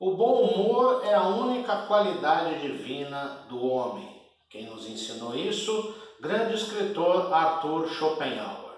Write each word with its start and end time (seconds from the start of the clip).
O 0.00 0.16
bom 0.16 0.42
humor 0.42 1.02
é 1.04 1.14
a 1.14 1.28
única 1.28 1.86
qualidade 1.86 2.60
divina 2.60 3.46
do 3.48 3.64
homem. 3.64 4.08
Quem 4.50 4.66
nos 4.66 4.88
ensinou 4.88 5.36
isso? 5.36 5.94
Grande 6.20 6.56
escritor 6.56 7.32
Arthur 7.32 7.86
Schopenhauer. 7.86 8.74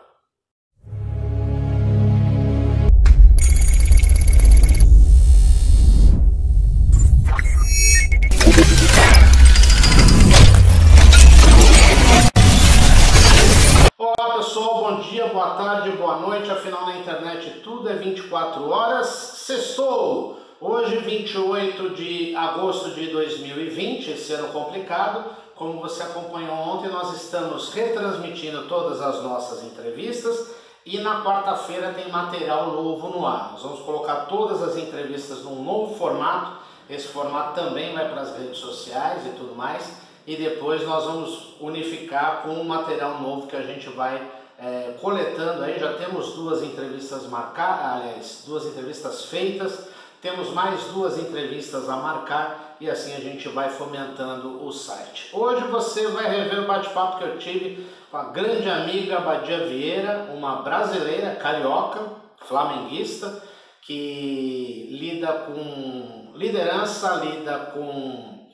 Olá 13.97 14.37
pessoal, 14.37 14.81
bom 14.81 15.01
dia, 15.01 15.29
boa 15.29 15.55
tarde, 15.55 15.97
boa 15.97 16.19
noite. 16.19 16.51
Afinal, 16.51 16.85
na 16.85 16.99
internet 16.99 17.63
tudo 17.65 17.89
é 17.89 17.95
24 17.95 18.69
horas. 18.69 19.07
Sextou! 19.07 20.36
Hoje, 20.59 20.97
28 20.97 21.91
de 21.91 22.35
agosto 22.35 22.93
de 22.93 23.09
2020, 23.09 24.13
esse 24.13 24.33
ano 24.33 24.49
complicado. 24.49 25.23
Como 25.55 25.83
você 25.83 26.03
acompanhou 26.03 26.55
ontem, 26.55 26.89
nós 26.89 27.15
estamos 27.15 27.75
retransmitindo 27.75 28.63
todas 28.67 29.03
as 29.03 29.23
nossas 29.23 29.63
entrevistas 29.63 30.55
e 30.85 30.97
na 30.97 31.23
quarta-feira 31.23 31.93
tem 31.93 32.11
material 32.11 32.73
novo 32.73 33.11
no 33.11 33.27
ar. 33.27 33.53
Nós 33.53 33.63
vamos 33.65 33.81
colocar 33.81 34.27
todas 34.29 34.63
as 34.63 34.79
entrevistas 34.79 35.43
num 35.43 35.63
novo 35.63 35.95
formato. 35.95 36.57
Esse 36.89 37.09
formato 37.09 37.55
também 37.55 37.93
vai 37.93 38.09
para 38.09 38.23
as 38.23 38.39
redes 38.39 38.57
sociais 38.57 39.27
e 39.27 39.31
tudo 39.37 39.55
mais. 39.55 39.93
E 40.27 40.37
depois 40.37 40.83
nós 40.87 41.05
vamos 41.05 41.55
unificar 41.61 42.43
com 42.43 42.55
um 42.55 42.65
material 42.65 43.21
novo 43.21 43.47
que 43.47 43.57
a 43.57 43.63
gente 43.63 43.91
vai 43.91 44.27
é, 44.59 44.95
coletando 45.03 45.65
aí. 45.65 45.79
Já 45.79 45.93
temos 45.93 46.33
duas 46.33 46.63
entrevistas 46.63 47.27
marcadas, 47.27 48.03
aliás, 48.03 48.45
duas 48.47 48.65
entrevistas 48.65 49.27
feitas 49.27 49.95
temos 50.27 50.53
mais 50.53 50.83
duas 50.87 51.17
entrevistas 51.19 51.89
a 51.89 51.99
marcar 51.99 52.77
e 52.81 52.91
assim 52.91 53.15
a 53.15 53.21
gente 53.21 53.47
vai 53.49 53.71
fomentando 53.71 54.67
o 54.67 54.73
site. 54.73 55.31
Hoje 55.33 55.65
você 55.69 56.09
vai 56.09 56.29
rever 56.29 56.65
o 56.65 56.67
bate-papo 56.67 57.19
que 57.19 57.25
eu 57.25 57.39
tive 57.39 57.87
com 58.11 58.17
a 58.17 58.25
grande 58.25 58.69
amiga 58.69 59.21
Badia 59.21 59.69
Vieira, 59.69 60.33
uma 60.35 60.63
brasileira 60.63 61.37
carioca, 61.37 62.01
flamenguista, 62.45 63.41
que 63.83 64.89
lida 65.01 65.33
com 65.33 66.33
liderança, 66.35 67.25
lida 67.25 67.71
com 67.73 68.49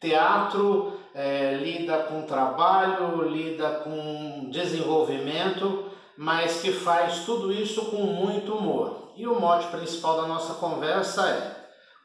teatro, 0.00 0.98
é, 1.14 1.58
lida 1.62 2.04
com 2.04 2.22
trabalho, 2.22 3.28
lida 3.28 3.68
com 3.84 4.48
desenvolvimento, 4.50 5.90
mas 6.18 6.60
que 6.60 6.72
faz 6.72 7.24
tudo 7.24 7.52
isso 7.52 7.92
com 7.92 7.98
muito 7.98 8.52
humor. 8.52 9.12
E 9.16 9.24
o 9.24 9.38
mote 9.38 9.68
principal 9.68 10.20
da 10.20 10.26
nossa 10.26 10.54
conversa 10.54 11.28
é 11.28 11.56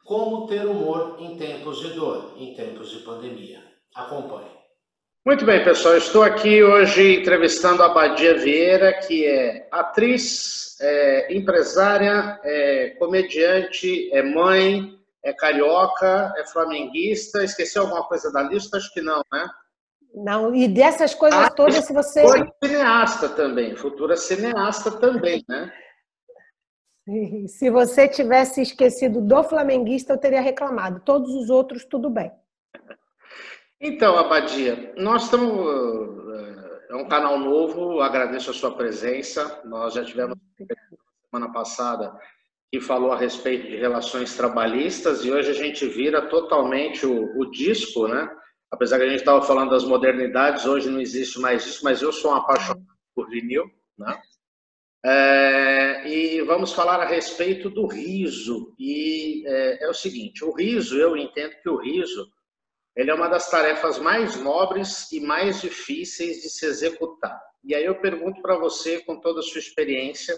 como 0.04 0.46
ter 0.46 0.64
humor 0.64 1.16
em 1.18 1.36
tempos 1.36 1.80
de 1.80 1.94
dor, 1.94 2.34
em 2.36 2.54
tempos 2.54 2.90
de 2.90 2.98
pandemia. 3.00 3.60
Acompanhe. 3.92 4.54
Muito 5.26 5.44
bem, 5.44 5.64
pessoal. 5.64 5.96
Estou 5.96 6.22
aqui 6.22 6.62
hoje 6.62 7.16
entrevistando 7.16 7.82
a 7.82 7.88
Badia 7.88 8.38
Vieira, 8.38 8.92
que 8.92 9.26
é 9.26 9.68
atriz, 9.72 10.76
é 10.80 11.34
empresária, 11.34 12.38
é 12.44 12.90
comediante, 13.00 14.12
é 14.12 14.22
mãe, 14.22 14.96
é 15.24 15.32
carioca, 15.32 16.32
é 16.36 16.44
flamenguista. 16.46 17.42
Esqueci 17.42 17.78
alguma 17.78 18.04
coisa 18.04 18.30
da 18.30 18.42
lista? 18.42 18.76
Acho 18.76 18.92
que 18.92 19.00
não, 19.00 19.22
né? 19.32 19.48
Não, 20.14 20.54
e 20.54 20.68
dessas 20.68 21.12
coisas 21.12 21.40
ah, 21.40 21.50
todas, 21.50 21.84
se 21.84 21.92
você. 21.92 22.22
Foi 22.22 22.48
cineasta 22.62 23.28
também, 23.30 23.74
futura 23.74 24.16
cineasta 24.16 24.92
também, 24.92 25.44
né? 25.48 25.72
Se 27.48 27.68
você 27.68 28.08
tivesse 28.08 28.62
esquecido 28.62 29.20
do 29.20 29.42
flamenguista, 29.42 30.12
eu 30.12 30.18
teria 30.18 30.40
reclamado. 30.40 31.02
Todos 31.04 31.34
os 31.34 31.50
outros, 31.50 31.84
tudo 31.84 32.08
bem. 32.08 32.32
Então, 33.80 34.16
Abadia, 34.16 34.94
nós 34.96 35.24
estamos. 35.24 35.50
Eh, 35.50 36.86
é 36.90 36.94
um 36.94 37.08
canal 37.08 37.38
novo, 37.38 38.00
agradeço 38.00 38.50
a 38.50 38.54
sua 38.54 38.74
presença. 38.74 39.60
Nós 39.64 39.94
já 39.94 40.04
tivemos 40.04 40.38
semana 41.30 41.52
passada 41.52 42.16
que 42.72 42.80
falou 42.80 43.12
a 43.12 43.18
respeito 43.18 43.66
de 43.66 43.76
relações 43.76 44.36
trabalhistas 44.36 45.24
e 45.24 45.30
hoje 45.30 45.50
a 45.50 45.54
gente 45.54 45.86
vira 45.86 46.22
totalmente 46.22 47.04
o, 47.04 47.38
o 47.38 47.50
disco, 47.50 48.08
né? 48.08 48.30
Apesar 48.74 48.98
que 48.98 49.04
a 49.04 49.08
gente 49.08 49.20
estava 49.20 49.40
falando 49.40 49.70
das 49.70 49.84
modernidades, 49.84 50.66
hoje 50.66 50.90
não 50.90 51.00
existe 51.00 51.38
mais 51.38 51.64
isso, 51.64 51.84
mas 51.84 52.02
eu 52.02 52.12
sou 52.12 52.32
um 52.32 52.34
apaixonado 52.34 52.84
por 53.14 53.30
vinil, 53.30 53.70
né? 53.96 54.20
É, 55.06 56.08
e 56.08 56.42
vamos 56.42 56.72
falar 56.72 57.00
a 57.00 57.06
respeito 57.06 57.70
do 57.70 57.86
riso. 57.86 58.74
E 58.76 59.46
é, 59.46 59.84
é, 59.84 59.88
o 59.88 59.94
seguinte: 59.94 60.44
o 60.44 60.50
riso, 60.50 60.98
eu 60.98 61.16
entendo 61.16 61.54
que 61.62 61.68
o 61.68 61.76
riso 61.76 62.28
ele 62.96 63.12
é 63.12 63.14
uma 63.14 63.28
das 63.28 63.48
tarefas 63.48 64.00
mais 64.00 64.34
nobres 64.42 65.10
e 65.12 65.20
mais 65.20 65.60
difíceis 65.60 66.42
de 66.42 66.50
se 66.50 66.66
executar. 66.66 67.40
E 67.62 67.76
aí 67.76 67.84
eu 67.84 68.00
pergunto 68.00 68.42
para 68.42 68.58
você, 68.58 69.00
com 69.04 69.20
toda 69.20 69.38
a 69.38 69.42
sua 69.44 69.60
experiência, 69.60 70.36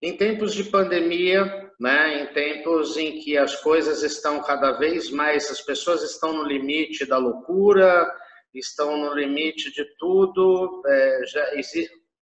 em 0.00 0.16
tempos 0.16 0.54
de 0.54 0.64
pandemia, 0.64 1.63
né, 1.80 2.22
em 2.22 2.26
tempos 2.32 2.96
em 2.96 3.18
que 3.20 3.36
as 3.36 3.56
coisas 3.56 4.02
estão 4.02 4.42
cada 4.42 4.72
vez 4.72 5.10
mais, 5.10 5.50
as 5.50 5.60
pessoas 5.60 6.02
estão 6.02 6.32
no 6.32 6.44
limite 6.44 7.04
da 7.04 7.18
loucura, 7.18 8.10
estão 8.54 8.96
no 8.96 9.14
limite 9.14 9.72
de 9.72 9.84
tudo, 9.96 10.82
é, 10.86 11.26
já 11.26 11.52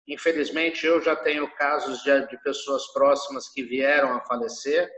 Infelizmente, 0.06 0.86
eu 0.86 1.00
já 1.00 1.16
tenho 1.16 1.50
casos 1.54 2.02
de, 2.02 2.26
de 2.26 2.36
pessoas 2.42 2.86
próximas 2.92 3.48
que 3.48 3.62
vieram 3.62 4.12
a 4.12 4.20
falecer, 4.20 4.90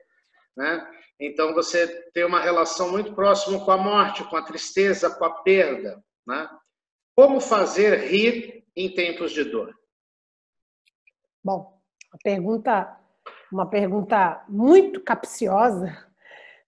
né? 0.57 0.85
Então, 1.19 1.55
você 1.55 1.87
tem 2.13 2.25
uma 2.25 2.41
relação 2.41 2.91
muito 2.91 3.15
próxima 3.15 3.65
com 3.65 3.71
a 3.71 3.79
morte, 3.79 4.25
com 4.25 4.37
a 4.37 4.43
tristeza, 4.43 5.09
com 5.09 5.25
a 5.25 5.43
perda, 5.43 6.03
né? 6.27 6.49
Como 7.15 7.41
fazer 7.41 8.09
rir 8.09 8.67
em 8.75 8.93
tempos 8.93 9.33
de 9.33 9.45
dor? 9.45 9.73
Bom, 11.43 11.81
uma 12.13 12.19
pergunta, 12.23 13.01
uma 13.53 13.69
pergunta 13.69 14.45
muito 14.49 15.03
capciosa, 15.03 15.97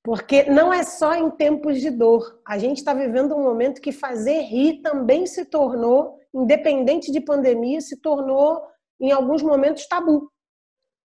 porque 0.03 0.45
não 0.45 0.73
é 0.73 0.83
só 0.85 1.15
em 1.15 1.31
tempos 1.31 1.81
de 1.81 1.91
dor. 1.91 2.41
A 2.47 2.59
gente 2.59 2.79
está 2.79 2.95
vivendo 2.95 3.35
um 3.35 3.43
momento 3.43 3.81
que 3.81 3.93
fazer 3.93 4.41
rir 4.43 4.81
também 4.81 5.27
se 5.27 5.45
tornou 5.45 6.19
independente 6.35 7.11
de 7.11 7.21
pandemia, 7.21 7.81
se 7.81 8.01
tornou, 8.01 8.63
em 9.01 9.13
alguns 9.13 9.43
momentos, 9.43 9.87
tabu. 9.87 10.31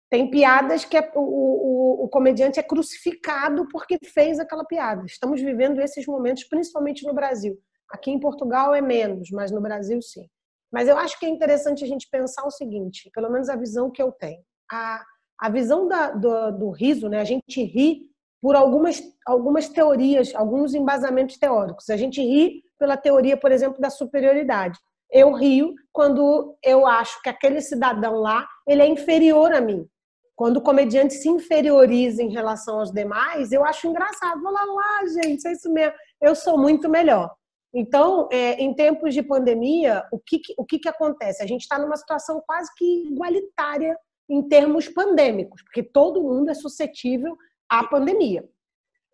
Tem 0.09 0.29
piadas 0.29 0.85
que 0.85 0.95
é, 0.95 1.11
o, 1.15 1.21
o, 1.21 2.05
o, 2.05 2.09
comediante 2.09 2.59
é 2.59 2.63
crucificado 2.63 3.67
porque 3.69 3.97
fez 4.05 4.39
aquela 4.39 4.63
piada. 4.63 5.03
Estamos 5.05 5.41
vivendo 5.41 5.81
esses 5.81 6.05
momentos, 6.05 6.45
principalmente 6.45 7.05
no 7.05 7.13
Brasil. 7.13 7.57
Aqui 7.91 8.11
em 8.11 8.19
Portugal 8.19 8.73
é 8.73 8.81
menos, 8.81 9.29
mas 9.31 9.51
no 9.51 9.61
Brasil 9.61 10.01
sim. 10.01 10.25
Mas 10.71 10.87
eu 10.87 10.97
acho 10.97 11.19
que 11.19 11.25
é 11.25 11.29
interessante 11.29 11.83
a 11.83 11.87
gente 11.87 12.07
pensar 12.09 12.45
o 12.45 12.51
seguinte, 12.51 13.09
pelo 13.13 13.29
menos 13.29 13.49
a 13.49 13.55
visão 13.55 13.91
que 13.91 14.01
eu 14.01 14.11
tenho. 14.11 14.41
A, 14.71 15.03
a 15.39 15.49
visão 15.49 15.87
da, 15.87 16.11
do, 16.11 16.51
do 16.51 16.69
riso, 16.71 17.07
né? 17.09 17.19
a 17.19 17.23
gente 17.23 17.63
ri 17.63 18.01
por 18.41 18.55
algumas, 18.55 19.01
algumas 19.25 19.67
teorias, 19.67 20.33
alguns 20.35 20.73
embasamentos 20.73 21.37
teóricos. 21.37 21.89
A 21.89 21.97
gente 21.97 22.21
ri 22.21 22.63
pela 22.79 22.95
teoria, 22.95 23.35
por 23.35 23.51
exemplo, 23.51 23.81
da 23.81 23.89
superioridade 23.89 24.77
eu 25.11 25.33
rio 25.33 25.73
quando 25.91 26.55
eu 26.63 26.85
acho 26.85 27.21
que 27.21 27.29
aquele 27.29 27.61
cidadão 27.61 28.15
lá 28.15 28.47
ele 28.67 28.81
é 28.81 28.87
inferior 28.87 29.53
a 29.53 29.61
mim. 29.61 29.87
Quando 30.35 30.57
o 30.57 30.61
comediante 30.61 31.15
se 31.15 31.27
inferioriza 31.27 32.21
em 32.21 32.29
relação 32.29 32.79
aos 32.79 32.91
demais, 32.91 33.51
eu 33.51 33.65
acho 33.65 33.87
engraçado. 33.87 34.41
Vou 34.41 34.51
lá, 34.51 34.63
lá, 34.63 35.05
gente, 35.07 35.47
é 35.47 35.53
isso 35.53 35.71
mesmo. 35.71 35.93
Eu 36.21 36.35
sou 36.35 36.57
muito 36.57 36.87
melhor. 36.87 37.33
Então, 37.73 38.29
é, 38.31 38.53
em 38.53 38.73
tempos 38.73 39.13
de 39.13 39.23
pandemia, 39.23 40.05
o 40.11 40.19
que, 40.19 40.39
o 40.57 40.65
que, 40.65 40.79
que 40.79 40.89
acontece? 40.89 41.41
A 41.41 41.47
gente 41.47 41.61
está 41.61 41.79
numa 41.79 41.97
situação 41.97 42.41
quase 42.45 42.71
que 42.75 43.07
igualitária 43.07 43.97
em 44.29 44.47
termos 44.47 44.87
pandêmicos, 44.87 45.61
porque 45.61 45.83
todo 45.83 46.21
mundo 46.21 46.49
é 46.49 46.53
suscetível 46.53 47.37
à 47.69 47.83
pandemia. 47.83 48.47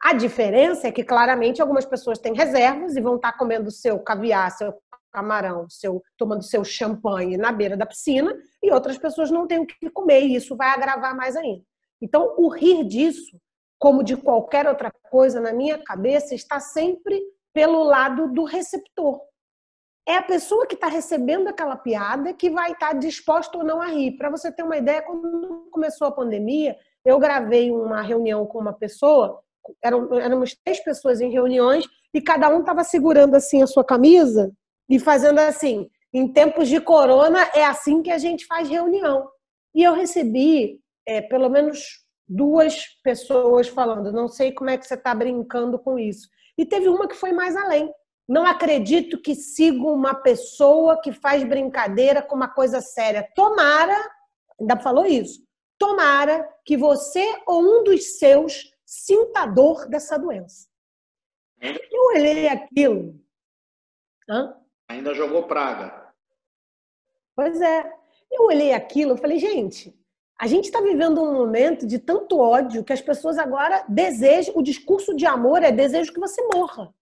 A 0.01 0.13
diferença 0.13 0.87
é 0.87 0.91
que, 0.91 1.03
claramente, 1.03 1.61
algumas 1.61 1.85
pessoas 1.85 2.19
têm 2.19 2.33
reservas 2.33 2.95
e 2.95 3.01
vão 3.01 3.15
estar 3.15 3.37
comendo 3.37 3.71
seu 3.71 3.99
caviar, 3.99 4.51
seu 4.51 4.73
camarão, 5.11 5.69
seu, 5.69 6.01
tomando 6.17 6.43
seu 6.43 6.63
champanhe 6.63 7.37
na 7.37 7.51
beira 7.51 7.77
da 7.77 7.85
piscina, 7.85 8.35
e 8.61 8.71
outras 8.71 8.97
pessoas 8.97 9.31
não 9.31 9.47
têm 9.47 9.59
o 9.59 9.65
que 9.65 9.89
comer, 9.89 10.21
e 10.23 10.35
isso 10.35 10.57
vai 10.57 10.69
agravar 10.69 11.15
mais 11.15 11.35
ainda. 11.35 11.63
Então, 12.01 12.35
o 12.37 12.49
rir 12.49 12.83
disso, 12.83 13.39
como 13.79 14.03
de 14.03 14.17
qualquer 14.17 14.67
outra 14.67 14.91
coisa, 15.09 15.39
na 15.39 15.53
minha 15.53 15.77
cabeça, 15.77 16.35
está 16.35 16.59
sempre 16.59 17.21
pelo 17.53 17.83
lado 17.83 18.33
do 18.33 18.43
receptor. 18.43 19.21
É 20.07 20.17
a 20.17 20.21
pessoa 20.21 20.67
que 20.67 20.75
está 20.75 20.87
recebendo 20.87 21.47
aquela 21.47 21.77
piada 21.77 22.33
que 22.33 22.49
vai 22.49 22.73
estar 22.73 22.93
disposta 22.93 23.57
ou 23.57 23.63
não 23.63 23.81
a 23.81 23.87
rir. 23.87 24.17
Para 24.17 24.29
você 24.29 24.51
ter 24.51 24.63
uma 24.63 24.77
ideia, 24.77 25.01
quando 25.01 25.69
começou 25.71 26.07
a 26.07 26.11
pandemia, 26.11 26.77
eu 27.05 27.17
gravei 27.19 27.71
uma 27.71 28.01
reunião 28.01 28.45
com 28.45 28.59
uma 28.59 28.73
pessoa, 28.73 29.39
eram, 29.81 30.13
éramos 30.13 30.55
três 30.63 30.83
pessoas 30.83 31.21
em 31.21 31.31
reuniões, 31.31 31.85
e 32.13 32.21
cada 32.21 32.49
um 32.49 32.59
estava 32.59 32.83
segurando 32.83 33.35
assim 33.35 33.63
a 33.63 33.67
sua 33.67 33.83
camisa 33.83 34.51
e 34.89 34.99
fazendo 34.99 35.39
assim. 35.39 35.89
Em 36.13 36.31
tempos 36.31 36.67
de 36.67 36.79
corona, 36.79 37.49
é 37.55 37.65
assim 37.65 38.01
que 38.03 38.11
a 38.11 38.17
gente 38.17 38.45
faz 38.45 38.69
reunião. 38.69 39.27
E 39.73 39.83
eu 39.83 39.93
recebi, 39.93 40.79
é, 41.07 41.21
pelo 41.21 41.49
menos 41.49 42.03
duas 42.27 42.85
pessoas 43.03 43.67
falando, 43.67 44.11
não 44.11 44.27
sei 44.27 44.51
como 44.51 44.69
é 44.69 44.77
que 44.77 44.85
você 44.85 44.93
está 44.93 45.15
brincando 45.15 45.79
com 45.79 45.97
isso. 45.97 46.27
E 46.57 46.65
teve 46.65 46.87
uma 46.87 47.07
que 47.07 47.15
foi 47.15 47.31
mais 47.31 47.55
além. 47.55 47.91
Não 48.27 48.45
acredito 48.45 49.21
que 49.21 49.35
siga 49.35 49.83
uma 49.85 50.15
pessoa 50.15 51.01
que 51.01 51.11
faz 51.11 51.43
brincadeira 51.43 52.21
com 52.21 52.35
uma 52.35 52.47
coisa 52.47 52.79
séria. 52.79 53.29
Tomara, 53.35 53.97
ainda 54.59 54.77
falou 54.77 55.05
isso, 55.05 55.45
tomara 55.77 56.47
que 56.65 56.77
você 56.77 57.41
ou 57.45 57.61
um 57.61 57.83
dos 57.83 58.17
seus 58.17 58.71
sinta 58.85 59.41
a 59.41 59.45
dor 59.45 59.87
dessa 59.87 60.17
doença. 60.17 60.67
Eu 61.59 62.03
olhei 62.15 62.47
aquilo. 62.47 63.19
Hã? 64.29 64.55
Ainda 64.87 65.13
jogou 65.13 65.47
praga. 65.47 66.13
Pois 67.35 67.59
é. 67.59 67.91
Eu 68.31 68.45
olhei 68.45 68.73
aquilo 68.73 69.15
e 69.15 69.17
falei, 69.17 69.39
gente, 69.39 69.95
a 70.39 70.47
gente 70.47 70.65
está 70.65 70.81
vivendo 70.81 71.21
um 71.21 71.33
momento 71.33 71.85
de 71.85 71.99
tanto 71.99 72.39
ódio 72.39 72.83
que 72.83 72.93
as 72.93 73.01
pessoas 73.01 73.37
agora 73.37 73.85
desejam, 73.87 74.55
o 74.57 74.63
discurso 74.63 75.15
de 75.15 75.25
amor 75.25 75.63
é 75.63 75.71
desejo 75.71 76.13
que 76.13 76.19
você 76.19 76.41
morra. 76.53 76.93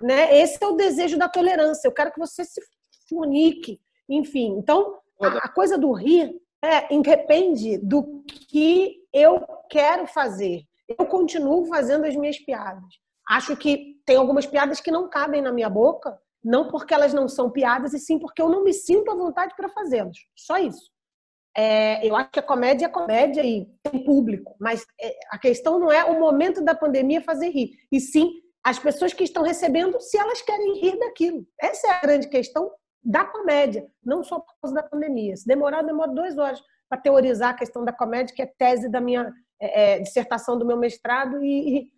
Né? 0.00 0.40
Esse 0.40 0.62
é 0.62 0.66
o 0.66 0.76
desejo 0.76 1.18
da 1.18 1.28
tolerância. 1.28 1.86
Eu 1.86 1.92
quero 1.92 2.12
que 2.12 2.18
você 2.18 2.44
se 2.44 2.60
funique. 3.08 3.80
Enfim, 4.08 4.56
então, 4.58 4.98
a, 5.20 5.48
coisa 5.48 5.78
do 5.78 5.92
rir 5.92 6.40
é, 6.62 6.92
independe 6.92 7.78
do 7.78 8.24
que 8.26 9.04
eu 9.12 9.44
quero 9.68 10.06
fazer. 10.06 10.62
Eu 10.88 11.06
continuo 11.06 11.66
fazendo 11.66 12.04
as 12.04 12.16
minhas 12.16 12.38
piadas. 12.38 12.94
Acho 13.28 13.56
que 13.56 14.00
tem 14.04 14.16
algumas 14.16 14.46
piadas 14.46 14.80
que 14.80 14.90
não 14.90 15.08
cabem 15.08 15.40
na 15.40 15.52
minha 15.52 15.70
boca, 15.70 16.18
não 16.42 16.68
porque 16.68 16.92
elas 16.92 17.14
não 17.14 17.28
são 17.28 17.50
piadas, 17.50 17.92
e 17.92 17.98
sim 17.98 18.18
porque 18.18 18.42
eu 18.42 18.48
não 18.48 18.64
me 18.64 18.72
sinto 18.72 19.10
à 19.10 19.14
vontade 19.14 19.54
para 19.54 19.68
fazê-las. 19.68 20.16
Só 20.34 20.58
isso. 20.58 20.90
É, 21.56 22.06
eu 22.06 22.14
acho 22.16 22.30
que 22.30 22.38
a 22.38 22.42
comédia 22.42 22.86
é 22.86 22.88
comédia 22.88 23.44
e 23.44 23.66
tem 23.82 24.04
público, 24.04 24.54
mas 24.58 24.86
é, 25.00 25.16
a 25.30 25.38
questão 25.38 25.78
não 25.78 25.90
é 25.90 26.04
o 26.04 26.18
momento 26.18 26.62
da 26.62 26.74
pandemia 26.74 27.20
fazer 27.20 27.50
rir, 27.50 27.72
e 27.90 28.00
sim 28.00 28.32
as 28.64 28.78
pessoas 28.78 29.12
que 29.12 29.24
estão 29.24 29.42
recebendo, 29.42 30.00
se 30.00 30.18
elas 30.18 30.42
querem 30.42 30.78
rir 30.80 30.98
daquilo. 30.98 31.46
Essa 31.60 31.88
é 31.88 31.90
a 31.90 32.00
grande 32.00 32.28
questão 32.28 32.70
da 33.02 33.24
comédia, 33.24 33.86
não 34.04 34.22
só 34.22 34.38
por 34.40 34.52
causa 34.60 34.74
da 34.74 34.82
pandemia. 34.82 35.36
Se 35.36 35.46
demorar, 35.46 35.82
demora 35.82 36.12
duas 36.12 36.36
horas 36.36 36.62
para 36.88 37.00
teorizar 37.00 37.50
a 37.50 37.56
questão 37.56 37.84
da 37.84 37.92
comédia, 37.92 38.34
que 38.34 38.42
é 38.42 38.46
tese 38.46 38.90
da 38.90 39.00
minha 39.00 39.32
é, 39.60 39.94
é 39.94 39.98
dissertação 40.00 40.58
do 40.58 40.66
meu 40.66 40.76
mestrado, 40.76 41.42
e, 41.42 41.84
e 41.84 41.90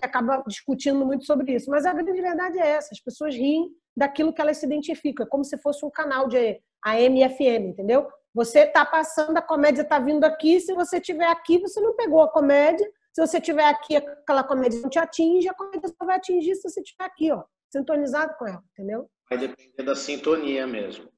acaba 0.00 0.42
discutindo 0.46 1.04
muito 1.04 1.26
sobre 1.26 1.54
isso. 1.54 1.70
Mas 1.70 1.84
a 1.84 1.92
grande 1.92 2.20
verdade 2.20 2.58
é 2.58 2.66
essa: 2.66 2.90
as 2.92 3.00
pessoas 3.00 3.34
riem 3.34 3.68
daquilo 3.96 4.32
que 4.32 4.40
elas 4.40 4.58
se 4.58 4.66
identificam, 4.66 5.26
é 5.26 5.28
como 5.28 5.44
se 5.44 5.58
fosse 5.58 5.84
um 5.84 5.90
canal 5.90 6.28
de 6.28 6.60
AM 6.84 7.22
e 7.22 7.28
FM, 7.28 7.70
entendeu? 7.70 8.06
Você 8.34 8.60
está 8.60 8.84
passando, 8.84 9.36
a 9.36 9.42
comédia 9.42 9.82
está 9.82 9.98
vindo 9.98 10.24
aqui, 10.24 10.60
se 10.60 10.74
você 10.74 10.98
estiver 10.98 11.26
aqui, 11.26 11.58
você 11.58 11.80
não 11.80 11.96
pegou 11.96 12.20
a 12.20 12.30
comédia, 12.30 12.86
se 13.16 13.26
você 13.26 13.38
estiver 13.38 13.64
aqui, 13.64 13.96
aquela 13.96 14.44
comédia 14.44 14.78
não 14.78 14.90
te 14.90 14.98
atinge, 14.98 15.48
a 15.48 15.54
comédia 15.54 15.88
só 15.88 16.04
vai 16.04 16.16
atingir 16.16 16.54
se 16.54 16.68
você 16.68 16.82
estiver 16.82 17.04
aqui, 17.04 17.32
ó, 17.32 17.44
sintonizado 17.70 18.34
com 18.38 18.46
ela, 18.46 18.62
entendeu? 18.72 19.08
Vai 19.30 19.38
depender 19.38 19.82
da 19.82 19.96
sintonia 19.96 20.66
mesmo. 20.66 21.08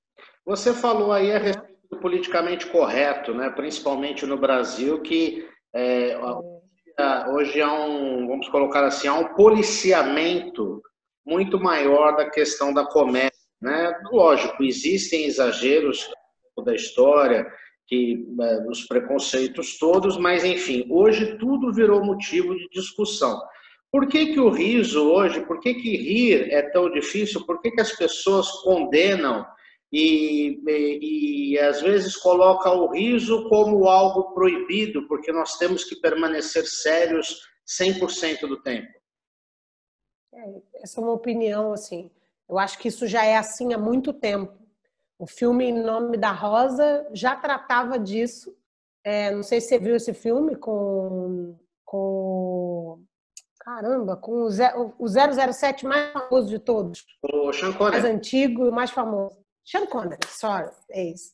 Você 0.47 0.73
falou 0.73 1.13
aí 1.13 1.33
a 1.33 1.39
respeito 1.39 1.77
do 1.91 1.99
politicamente 1.99 2.69
correto, 2.69 3.35
né? 3.35 3.51
principalmente 3.51 4.25
no 4.27 4.39
Brasil, 4.39 5.03
que 5.03 5.45
é, 5.75 6.11
é. 6.13 7.29
hoje 7.31 7.61
há 7.61 7.75
um, 7.75 8.29
vamos 8.29 8.49
colocar 8.49 8.85
assim, 8.85 9.09
há 9.09 9.15
um 9.15 9.35
policiamento 9.35 10.81
muito 11.27 11.59
maior 11.59 12.17
da 12.17 12.31
questão 12.31 12.73
da 12.73 12.87
comédia. 12.87 13.33
Né? 13.61 13.93
Lógico, 14.13 14.63
existem 14.63 15.25
exageros 15.25 16.09
da 16.65 16.77
história, 16.77 17.45
que 17.89 18.27
é, 18.41 18.69
os 18.69 18.85
preconceitos 18.85 19.79
todos, 19.79 20.19
mas 20.19 20.45
enfim, 20.45 20.87
hoje 20.91 21.39
tudo 21.39 21.73
virou 21.73 22.05
motivo 22.05 22.55
de 22.55 22.69
discussão. 22.69 23.41
Por 23.91 24.07
que, 24.07 24.35
que 24.35 24.39
o 24.39 24.51
riso 24.51 25.11
hoje, 25.11 25.41
por 25.47 25.59
que, 25.61 25.75
que 25.75 25.97
rir 25.97 26.53
é 26.53 26.63
tão 26.71 26.91
difícil? 26.91 27.45
Por 27.47 27.61
que, 27.63 27.71
que 27.71 27.81
as 27.81 27.93
pessoas 27.93 28.51
condenam 28.63 29.47
e, 29.91 30.61
e, 30.69 31.53
e 31.53 31.59
às 31.59 31.81
vezes 31.81 32.15
colocam 32.15 32.81
o 32.81 32.93
riso 32.93 33.49
como 33.49 33.89
algo 33.89 34.35
proibido, 34.35 35.09
porque 35.09 35.33
nós 35.33 35.57
temos 35.57 35.85
que 35.85 35.97
permanecer 35.97 36.67
sérios 36.67 37.41
100% 37.67 38.41
do 38.41 38.61
tempo? 38.61 38.93
É, 40.35 40.83
essa 40.83 41.01
é 41.01 41.03
uma 41.03 41.15
opinião, 41.15 41.73
assim. 41.73 42.11
Eu 42.47 42.59
acho 42.59 42.79
que 42.79 42.89
isso 42.89 43.07
já 43.07 43.25
é 43.25 43.39
assim 43.39 43.73
há 43.73 43.79
muito 43.79 44.13
tempo. 44.13 44.53
O 45.19 45.27
filme 45.27 45.65
Em 45.67 45.83
Nome 45.83 46.17
da 46.17 46.31
Rosa 46.31 47.09
já 47.13 47.35
tratava 47.35 47.99
disso. 47.99 48.57
É, 49.05 49.31
não 49.31 49.43
sei 49.43 49.61
se 49.61 49.69
você 49.69 49.79
viu 49.79 49.97
esse 49.97 50.15
filme 50.15 50.55
com, 50.55 51.59
com 51.85 53.03
caramba, 53.61 54.17
com 54.17 54.33
o, 54.33 54.95
o 54.99 55.09
007 55.09 55.85
mais 55.87 56.13
famoso 56.13 56.49
de 56.49 56.59
todos. 56.59 57.05
O 57.23 57.53
Sean 57.53 57.73
Connery. 57.73 58.01
Mais 58.01 58.05
antigo 58.05 58.67
e 58.67 58.71
mais 58.71 58.91
famoso. 58.91 59.39
Sean 59.65 59.87
Connery, 59.87 60.21
sorry, 60.29 60.71
é 60.91 61.05
isso. 61.05 61.33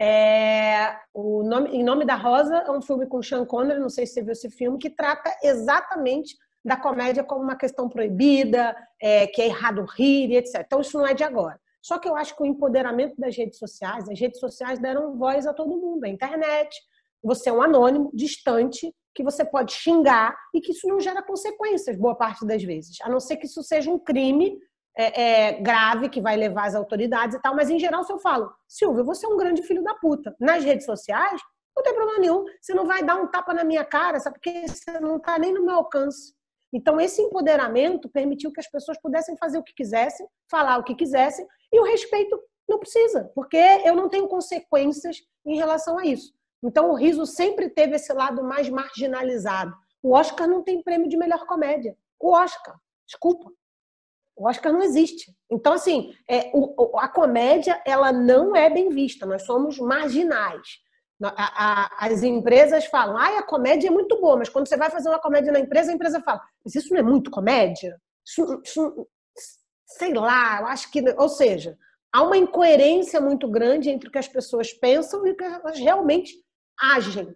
É, 0.00 0.96
o 1.12 1.42
nome, 1.42 1.70
em 1.70 1.82
Nome 1.82 2.04
da 2.04 2.14
Rosa 2.14 2.56
é 2.56 2.70
um 2.70 2.80
filme 2.80 3.06
com 3.06 3.22
Sean 3.22 3.44
Connery, 3.44 3.80
não 3.80 3.88
sei 3.88 4.06
se 4.06 4.14
você 4.14 4.22
viu 4.22 4.32
esse 4.32 4.50
filme, 4.50 4.78
que 4.78 4.90
trata 4.90 5.36
exatamente 5.42 6.36
da 6.64 6.76
comédia 6.76 7.24
como 7.24 7.42
uma 7.42 7.56
questão 7.56 7.88
proibida, 7.88 8.76
é, 9.00 9.26
que 9.26 9.42
é 9.42 9.46
errado 9.46 9.84
rir, 9.84 10.34
etc. 10.34 10.62
Então 10.64 10.80
isso 10.80 10.96
não 10.96 11.06
é 11.06 11.14
de 11.14 11.24
agora. 11.24 11.60
Só 11.88 11.98
que 11.98 12.06
eu 12.06 12.14
acho 12.14 12.36
que 12.36 12.42
o 12.42 12.46
empoderamento 12.46 13.14
das 13.18 13.34
redes 13.34 13.58
sociais, 13.58 14.06
as 14.10 14.20
redes 14.20 14.38
sociais 14.38 14.78
deram 14.78 15.16
voz 15.16 15.46
a 15.46 15.54
todo 15.54 15.80
mundo, 15.80 16.04
a 16.04 16.08
internet. 16.08 16.78
Você 17.22 17.48
é 17.48 17.52
um 17.52 17.62
anônimo, 17.62 18.10
distante, 18.12 18.94
que 19.14 19.24
você 19.24 19.42
pode 19.42 19.72
xingar 19.72 20.36
e 20.54 20.60
que 20.60 20.72
isso 20.72 20.86
não 20.86 21.00
gera 21.00 21.22
consequências, 21.22 21.96
boa 21.96 22.14
parte 22.14 22.46
das 22.46 22.62
vezes. 22.62 22.98
A 23.00 23.08
não 23.08 23.18
ser 23.18 23.38
que 23.38 23.46
isso 23.46 23.62
seja 23.62 23.90
um 23.90 23.98
crime 23.98 24.58
é, 24.94 25.22
é, 25.22 25.52
grave 25.62 26.10
que 26.10 26.20
vai 26.20 26.36
levar 26.36 26.66
as 26.66 26.74
autoridades 26.74 27.34
e 27.34 27.40
tal, 27.40 27.56
mas 27.56 27.70
em 27.70 27.78
geral, 27.78 28.04
se 28.04 28.12
eu 28.12 28.18
falo, 28.18 28.52
Silvio, 28.68 29.02
você 29.02 29.24
é 29.24 29.28
um 29.30 29.38
grande 29.38 29.62
filho 29.62 29.82
da 29.82 29.94
puta, 29.94 30.36
nas 30.38 30.62
redes 30.62 30.84
sociais, 30.84 31.40
não 31.74 31.82
tem 31.82 31.94
problema 31.94 32.20
nenhum. 32.20 32.44
Você 32.60 32.74
não 32.74 32.84
vai 32.84 33.02
dar 33.02 33.16
um 33.16 33.28
tapa 33.28 33.54
na 33.54 33.64
minha 33.64 33.84
cara, 33.84 34.20
sabe? 34.20 34.34
Porque 34.34 34.68
você 34.68 35.00
não 35.00 35.16
está 35.16 35.38
nem 35.38 35.54
no 35.54 35.64
meu 35.64 35.76
alcance. 35.76 36.34
Então, 36.72 37.00
esse 37.00 37.22
empoderamento 37.22 38.08
permitiu 38.08 38.52
que 38.52 38.60
as 38.60 38.70
pessoas 38.70 39.00
pudessem 39.00 39.36
fazer 39.36 39.58
o 39.58 39.62
que 39.62 39.74
quisessem, 39.74 40.26
falar 40.50 40.78
o 40.78 40.84
que 40.84 40.94
quisessem, 40.94 41.46
e 41.72 41.80
o 41.80 41.84
respeito 41.84 42.38
não 42.68 42.78
precisa, 42.78 43.30
porque 43.34 43.56
eu 43.56 43.96
não 43.96 44.08
tenho 44.08 44.28
consequências 44.28 45.22
em 45.46 45.56
relação 45.56 45.98
a 45.98 46.04
isso. 46.04 46.34
Então, 46.62 46.90
o 46.90 46.94
riso 46.94 47.24
sempre 47.24 47.70
teve 47.70 47.96
esse 47.96 48.12
lado 48.12 48.42
mais 48.42 48.68
marginalizado. 48.68 49.74
O 50.02 50.14
Oscar 50.14 50.46
não 50.46 50.62
tem 50.62 50.82
prêmio 50.82 51.08
de 51.08 51.16
melhor 51.16 51.46
comédia. 51.46 51.96
O 52.18 52.32
Oscar, 52.32 52.78
desculpa. 53.06 53.50
O 54.36 54.48
Oscar 54.48 54.72
não 54.72 54.82
existe. 54.82 55.34
Então, 55.50 55.72
assim, 55.72 56.14
é, 56.28 56.50
o, 56.52 56.98
a 56.98 57.08
comédia 57.08 57.80
ela 57.84 58.12
não 58.12 58.54
é 58.54 58.68
bem 58.68 58.88
vista. 58.88 59.24
Nós 59.24 59.42
somos 59.42 59.78
marginais. 59.78 60.80
As 61.20 62.22
empresas 62.22 62.86
falam, 62.86 63.16
ah, 63.16 63.38
a 63.38 63.42
comédia 63.42 63.88
é 63.88 63.90
muito 63.90 64.20
boa, 64.20 64.36
mas 64.36 64.48
quando 64.48 64.68
você 64.68 64.76
vai 64.76 64.90
fazer 64.90 65.08
uma 65.08 65.18
comédia 65.18 65.52
na 65.52 65.58
empresa, 65.58 65.90
a 65.90 65.94
empresa 65.94 66.20
fala, 66.20 66.40
mas 66.64 66.74
isso 66.74 66.92
não 66.92 67.00
é 67.00 67.02
muito 67.02 67.30
comédia? 67.30 68.00
Isso, 68.26 68.60
isso, 68.64 69.08
sei 69.86 70.14
lá, 70.14 70.60
eu 70.60 70.66
acho 70.66 70.90
que. 70.90 71.02
Ou 71.16 71.28
seja, 71.28 71.76
há 72.12 72.22
uma 72.22 72.36
incoerência 72.36 73.20
muito 73.20 73.48
grande 73.48 73.90
entre 73.90 74.08
o 74.08 74.12
que 74.12 74.18
as 74.18 74.28
pessoas 74.28 74.72
pensam 74.72 75.26
e 75.26 75.30
o 75.30 75.36
que 75.36 75.44
elas 75.44 75.78
realmente 75.78 76.34
agem, 76.80 77.34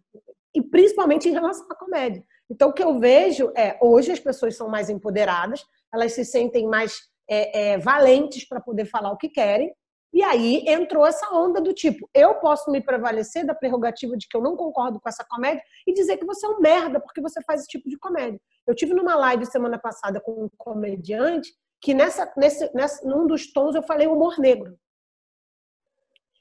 e 0.55 0.62
principalmente 0.62 1.29
em 1.29 1.33
relação 1.33 1.67
à 1.71 1.75
comédia. 1.75 2.25
Então, 2.49 2.69
o 2.69 2.73
que 2.73 2.85
eu 2.85 3.01
vejo 3.01 3.51
é, 3.57 3.79
hoje 3.81 4.12
as 4.12 4.21
pessoas 4.21 4.57
são 4.57 4.69
mais 4.69 4.91
empoderadas, 4.91 5.65
elas 5.93 6.12
se 6.12 6.25
sentem 6.25 6.69
mais 6.69 7.01
é, 7.29 7.73
é, 7.73 7.79
valentes 7.79 8.47
para 8.47 8.61
poder 8.61 8.85
falar 8.85 9.11
o 9.11 9.17
que 9.17 9.29
querem, 9.29 9.75
e 10.12 10.23
aí 10.23 10.64
entrou 10.69 11.07
essa 11.07 11.33
onda 11.35 11.61
do 11.61 11.73
tipo, 11.73 12.09
eu 12.12 12.35
posso 12.35 12.71
me 12.71 12.83
prevalecer 12.83 13.47
da 13.47 13.54
prerrogativa 13.54 14.16
de 14.16 14.28
que 14.28 14.37
eu 14.37 14.42
não 14.42 14.57
concordo 14.57 15.00
com 15.00 15.09
essa 15.09 15.25
comédia 15.25 15.62
e 15.87 15.95
dizer 15.95 16.19
que 16.19 16.26
você 16.26 16.45
é 16.45 16.50
um 16.50 16.61
merda 16.61 17.00
porque 17.00 17.21
você 17.21 17.42
faz 17.42 17.61
esse 17.61 17.69
tipo 17.69 17.88
de 17.88 17.99
comédia. 17.99 18.38
Eu 18.66 18.75
tive 18.75 18.92
numa 18.92 19.14
live 19.14 19.47
semana 19.47 19.78
passada 19.78 20.21
com 20.21 20.45
um 20.45 20.50
comediante 20.59 21.50
que 21.81 21.95
nessa, 21.95 22.31
nesse, 22.37 22.71
nessa, 22.75 23.09
num 23.09 23.26
dos 23.26 23.50
tons 23.52 23.75
eu 23.75 23.83
falei 23.83 24.07
humor 24.07 24.38
negro. 24.38 24.78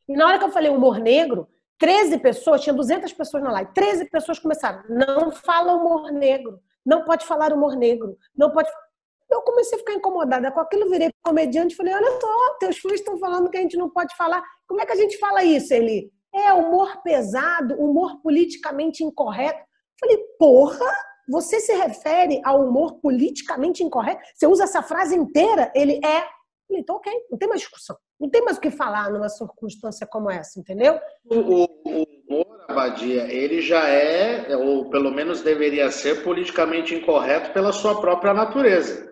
E 0.07 0.17
na 0.17 0.27
hora 0.27 0.37
que 0.37 0.43
eu 0.43 0.51
falei 0.51 0.69
humor 0.69 0.99
negro, 0.99 1.47
13 1.79 2.19
pessoas, 2.19 2.61
tinha 2.61 2.73
200 2.73 3.13
pessoas 3.13 3.41
na 3.41 3.51
live, 3.51 3.73
13 3.73 4.09
pessoas 4.09 4.37
começaram, 4.37 4.83
não 4.89 5.31
fala 5.31 5.73
humor 5.73 6.11
negro, 6.11 6.61
não 6.85 7.05
pode 7.05 7.25
falar 7.25 7.53
humor 7.53 7.75
negro, 7.75 8.17
não 8.35 8.51
pode 8.51 8.69
eu 9.31 9.41
comecei 9.41 9.77
a 9.77 9.79
ficar 9.79 9.93
incomodada 9.93 10.51
com 10.51 10.59
aquilo, 10.59 10.89
virei 10.89 11.09
comediante 11.23 11.73
e 11.73 11.77
falei: 11.77 11.93
olha 11.93 12.19
só, 12.19 12.57
teus 12.59 12.77
filhos 12.77 12.99
estão 12.99 13.17
falando 13.17 13.49
que 13.49 13.57
a 13.57 13.61
gente 13.61 13.77
não 13.77 13.89
pode 13.89 14.15
falar. 14.15 14.43
Como 14.67 14.81
é 14.81 14.85
que 14.85 14.91
a 14.91 14.95
gente 14.95 15.17
fala 15.17 15.43
isso, 15.43 15.73
Eli? 15.73 16.11
É 16.33 16.53
humor 16.53 17.01
pesado, 17.03 17.75
humor 17.75 18.21
politicamente 18.21 19.03
incorreto. 19.03 19.63
Falei, 19.99 20.17
porra, 20.39 20.85
você 21.29 21.59
se 21.59 21.73
refere 21.73 22.41
ao 22.43 22.61
humor 22.61 22.99
politicamente 23.01 23.83
incorreto? 23.83 24.21
Você 24.33 24.47
usa 24.47 24.63
essa 24.63 24.81
frase 24.81 25.15
inteira? 25.15 25.71
Ele 25.75 25.99
é. 26.03 26.21
Falei, 26.67 26.81
então, 26.81 26.95
ok, 26.95 27.11
não 27.29 27.37
tem 27.37 27.49
mais 27.49 27.61
discussão. 27.61 27.97
Não 28.19 28.29
tem 28.29 28.41
mais 28.43 28.57
o 28.57 28.61
que 28.61 28.71
falar 28.71 29.11
numa 29.11 29.29
circunstância 29.29 30.07
como 30.07 30.29
essa, 30.29 30.59
entendeu? 30.59 30.99
O, 31.25 31.65
humor, 31.85 32.65
Abadia, 32.67 33.23
ele 33.23 33.61
já 33.61 33.87
é, 33.87 34.55
ou 34.55 34.89
pelo 34.89 35.11
menos 35.11 35.41
deveria 35.41 35.91
ser, 35.91 36.23
politicamente 36.23 36.95
incorreto 36.95 37.51
pela 37.51 37.73
sua 37.73 37.99
própria 37.99 38.33
natureza. 38.33 39.10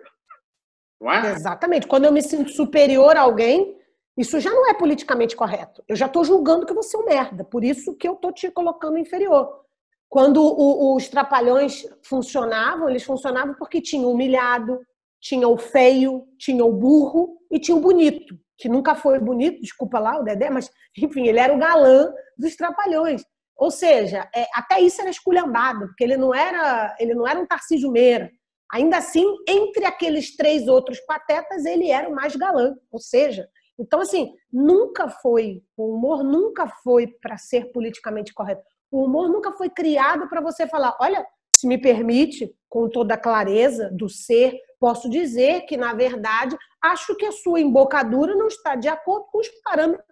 Não 1.00 1.10
é? 1.10 1.32
Exatamente. 1.32 1.86
Quando 1.86 2.04
eu 2.04 2.12
me 2.12 2.22
sinto 2.22 2.50
superior 2.50 3.16
a 3.16 3.22
alguém, 3.22 3.76
isso 4.16 4.38
já 4.38 4.50
não 4.50 4.68
é 4.68 4.74
politicamente 4.74 5.34
correto. 5.34 5.82
Eu 5.88 5.96
já 5.96 6.06
estou 6.06 6.24
julgando 6.24 6.66
que 6.66 6.74
você 6.74 6.96
é 6.96 7.00
um 7.00 7.04
merda. 7.04 7.44
Por 7.44 7.64
isso 7.64 7.96
que 7.96 8.06
eu 8.06 8.14
estou 8.14 8.32
te 8.32 8.50
colocando 8.50 8.98
inferior. 8.98 9.60
Quando 10.08 10.42
o, 10.42 10.96
os 10.96 11.08
trapalhões 11.08 11.86
funcionavam, 12.02 12.88
eles 12.88 13.04
funcionavam 13.04 13.54
porque 13.54 13.80
tinha 13.80 14.06
o 14.06 14.12
humilhado, 14.12 14.80
tinha 15.20 15.46
o 15.46 15.56
feio, 15.56 16.26
tinha 16.36 16.64
o 16.64 16.72
burro 16.72 17.38
e 17.50 17.60
tinha 17.60 17.76
o 17.76 17.80
bonito, 17.80 18.36
que 18.58 18.68
nunca 18.68 18.94
foi 18.94 19.20
bonito, 19.20 19.60
desculpa 19.60 19.98
lá 19.98 20.18
o 20.18 20.24
Dedé, 20.24 20.50
mas 20.50 20.70
enfim, 20.98 21.28
ele 21.28 21.38
era 21.38 21.54
o 21.54 21.58
galã 21.58 22.12
dos 22.36 22.56
trapalhões. 22.56 23.24
Ou 23.56 23.70
seja, 23.70 24.28
é, 24.34 24.46
até 24.54 24.80
isso 24.80 25.00
era 25.00 25.10
esculhambado, 25.10 25.86
porque 25.88 26.02
ele 26.02 26.16
não 26.16 26.34
era, 26.34 26.96
ele 26.98 27.14
não 27.14 27.28
era 27.28 27.38
um 27.38 27.46
Tarcísio 27.46 27.90
Meira. 27.90 28.30
Ainda 28.72 28.98
assim, 28.98 29.26
entre 29.48 29.84
aqueles 29.84 30.36
três 30.36 30.68
outros 30.68 31.00
patetas, 31.00 31.64
ele 31.64 31.90
era 31.90 32.08
o 32.08 32.14
mais 32.14 32.36
galã. 32.36 32.74
Ou 32.90 33.00
seja, 33.00 33.48
então 33.78 34.00
assim, 34.00 34.32
nunca 34.52 35.08
foi, 35.08 35.62
o 35.76 35.94
humor 35.94 36.22
nunca 36.22 36.68
foi 36.82 37.06
para 37.06 37.36
ser 37.38 37.72
politicamente 37.72 38.32
correto. 38.32 38.62
O 38.90 39.04
humor 39.04 39.28
nunca 39.28 39.52
foi 39.52 39.70
criado 39.70 40.28
para 40.28 40.40
você 40.40 40.66
falar, 40.66 40.96
olha, 41.00 41.24
se 41.52 41.66
me 41.66 41.78
permite, 41.78 42.54
com 42.68 42.88
toda 42.88 43.14
a 43.14 43.18
clareza 43.18 43.90
do 43.92 44.08
ser, 44.08 44.56
posso 44.78 45.08
dizer 45.10 45.62
que, 45.62 45.76
na 45.76 45.92
verdade, 45.92 46.56
acho 46.82 47.14
que 47.16 47.26
a 47.26 47.32
sua 47.32 47.60
embocadura 47.60 48.34
não 48.34 48.46
está 48.46 48.76
de 48.76 48.88
acordo 48.88 49.26
com 49.32 49.38
os 49.38 49.48
parâmetros 49.64 50.06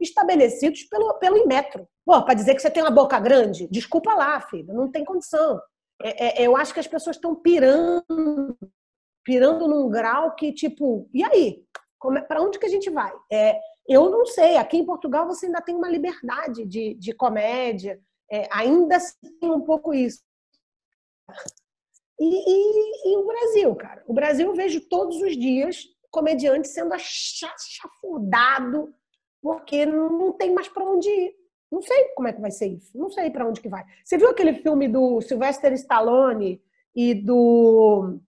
estabelecidos 0.00 0.82
pelo, 0.84 1.14
pelo 1.14 1.36
Inmetro. 1.36 1.88
Pô, 2.04 2.22
para 2.24 2.34
dizer 2.34 2.54
que 2.54 2.60
você 2.60 2.70
tem 2.70 2.82
uma 2.82 2.90
boca 2.90 3.18
grande, 3.20 3.68
desculpa 3.70 4.12
lá, 4.14 4.40
filho, 4.40 4.74
não 4.74 4.90
tem 4.90 5.04
condição. 5.04 5.60
É, 6.02 6.42
é, 6.42 6.46
eu 6.46 6.56
acho 6.56 6.74
que 6.74 6.80
as 6.80 6.86
pessoas 6.86 7.16
estão 7.16 7.34
pirando, 7.34 8.58
pirando 9.24 9.68
num 9.68 9.88
grau 9.88 10.34
que, 10.34 10.52
tipo, 10.52 11.08
e 11.12 11.22
aí? 11.24 11.64
É, 12.16 12.20
para 12.22 12.42
onde 12.42 12.58
que 12.58 12.66
a 12.66 12.68
gente 12.68 12.90
vai? 12.90 13.12
É, 13.30 13.58
eu 13.88 14.10
não 14.10 14.26
sei. 14.26 14.56
Aqui 14.56 14.78
em 14.78 14.86
Portugal 14.86 15.26
você 15.26 15.46
ainda 15.46 15.62
tem 15.62 15.74
uma 15.74 15.88
liberdade 15.88 16.66
de, 16.66 16.94
de 16.94 17.12
comédia, 17.12 18.00
é, 18.30 18.48
ainda 18.50 18.98
tem 19.40 19.50
um 19.50 19.60
pouco 19.60 19.94
isso. 19.94 20.22
E, 22.18 22.24
e, 22.24 23.12
e, 23.12 23.16
o 23.16 23.26
Brasil, 23.26 23.74
cara. 23.76 24.02
O 24.06 24.14
Brasil 24.14 24.48
eu 24.48 24.54
vejo 24.54 24.80
todos 24.88 25.20
os 25.20 25.36
dias 25.36 25.84
comediante 26.10 26.68
sendo 26.68 26.94
chafurdado 26.98 28.94
porque 29.40 29.84
não 29.84 30.32
tem 30.32 30.54
mais 30.54 30.68
para 30.68 30.84
onde 30.84 31.08
ir. 31.08 31.41
Não 31.72 31.80
sei 31.80 32.04
como 32.14 32.28
é 32.28 32.34
que 32.34 32.40
vai 32.40 32.50
ser 32.50 32.66
isso. 32.66 32.96
Não 32.96 33.10
sei 33.10 33.30
para 33.30 33.48
onde 33.48 33.62
que 33.62 33.68
vai. 33.68 33.82
Você 34.04 34.18
viu 34.18 34.28
aquele 34.28 34.52
filme 34.56 34.86
do 34.86 35.22
Sylvester 35.22 35.72
Stallone 35.72 36.62
e 36.94 37.14
do 37.14 38.20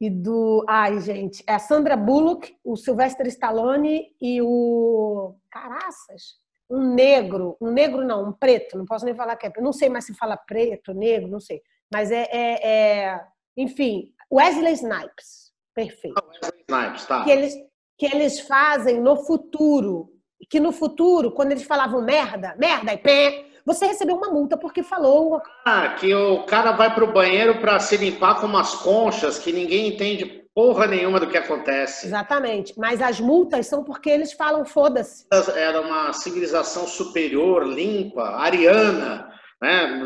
e 0.00 0.10
do 0.10 0.64
ai 0.68 1.00
gente, 1.00 1.42
é 1.46 1.54
a 1.54 1.58
Sandra 1.58 1.96
Bullock, 1.96 2.56
o 2.62 2.76
Sylvester 2.76 3.26
Stallone 3.26 4.14
e 4.20 4.40
o 4.40 5.34
caraças, 5.50 6.36
um 6.70 6.94
negro, 6.94 7.56
um 7.60 7.70
negro 7.72 8.04
não, 8.04 8.28
um 8.28 8.32
preto, 8.32 8.78
não 8.78 8.84
posso 8.84 9.04
nem 9.04 9.14
falar 9.14 9.34
que 9.34 9.48
é, 9.48 9.52
não 9.60 9.72
sei 9.72 9.88
mais 9.88 10.04
se 10.04 10.14
fala 10.14 10.36
preto, 10.36 10.94
negro, 10.94 11.28
não 11.28 11.40
sei. 11.40 11.60
Mas 11.92 12.12
é, 12.12 12.28
é, 12.30 12.68
é 12.68 13.26
enfim, 13.56 14.12
Wesley 14.32 14.74
Snipes. 14.74 15.52
Perfeito. 15.74 16.14
Wesley 16.24 16.64
Snipes, 16.68 17.06
tá. 17.06 17.24
Que 17.24 17.30
eles, 17.30 17.54
que 17.96 18.06
eles 18.06 18.40
fazem 18.40 19.00
no 19.00 19.16
futuro. 19.16 20.17
Que 20.48 20.60
no 20.60 20.72
futuro, 20.72 21.32
quando 21.32 21.52
eles 21.52 21.64
falavam 21.64 22.02
merda, 22.02 22.54
merda 22.58 22.92
e 22.92 22.98
pé, 22.98 23.46
você 23.64 23.86
recebeu 23.86 24.16
uma 24.16 24.30
multa 24.30 24.56
porque 24.56 24.82
falou. 24.82 25.40
Ah, 25.66 25.96
que 25.98 26.14
o 26.14 26.44
cara 26.44 26.72
vai 26.72 26.94
pro 26.94 27.12
banheiro 27.12 27.60
para 27.60 27.78
se 27.80 27.96
limpar 27.96 28.40
com 28.40 28.46
umas 28.46 28.74
conchas 28.76 29.38
que 29.38 29.52
ninguém 29.52 29.88
entende 29.88 30.46
porra 30.54 30.86
nenhuma 30.86 31.20
do 31.20 31.28
que 31.28 31.36
acontece. 31.36 32.06
Exatamente. 32.06 32.74
Mas 32.76 33.00
as 33.00 33.20
multas 33.20 33.66
são 33.66 33.84
porque 33.84 34.10
eles 34.10 34.32
falam 34.32 34.64
foda-se. 34.64 35.26
Era 35.54 35.80
uma 35.80 36.12
civilização 36.12 36.86
superior, 36.86 37.64
limpa, 37.64 38.22
ariana 38.22 39.28
né? 39.60 40.00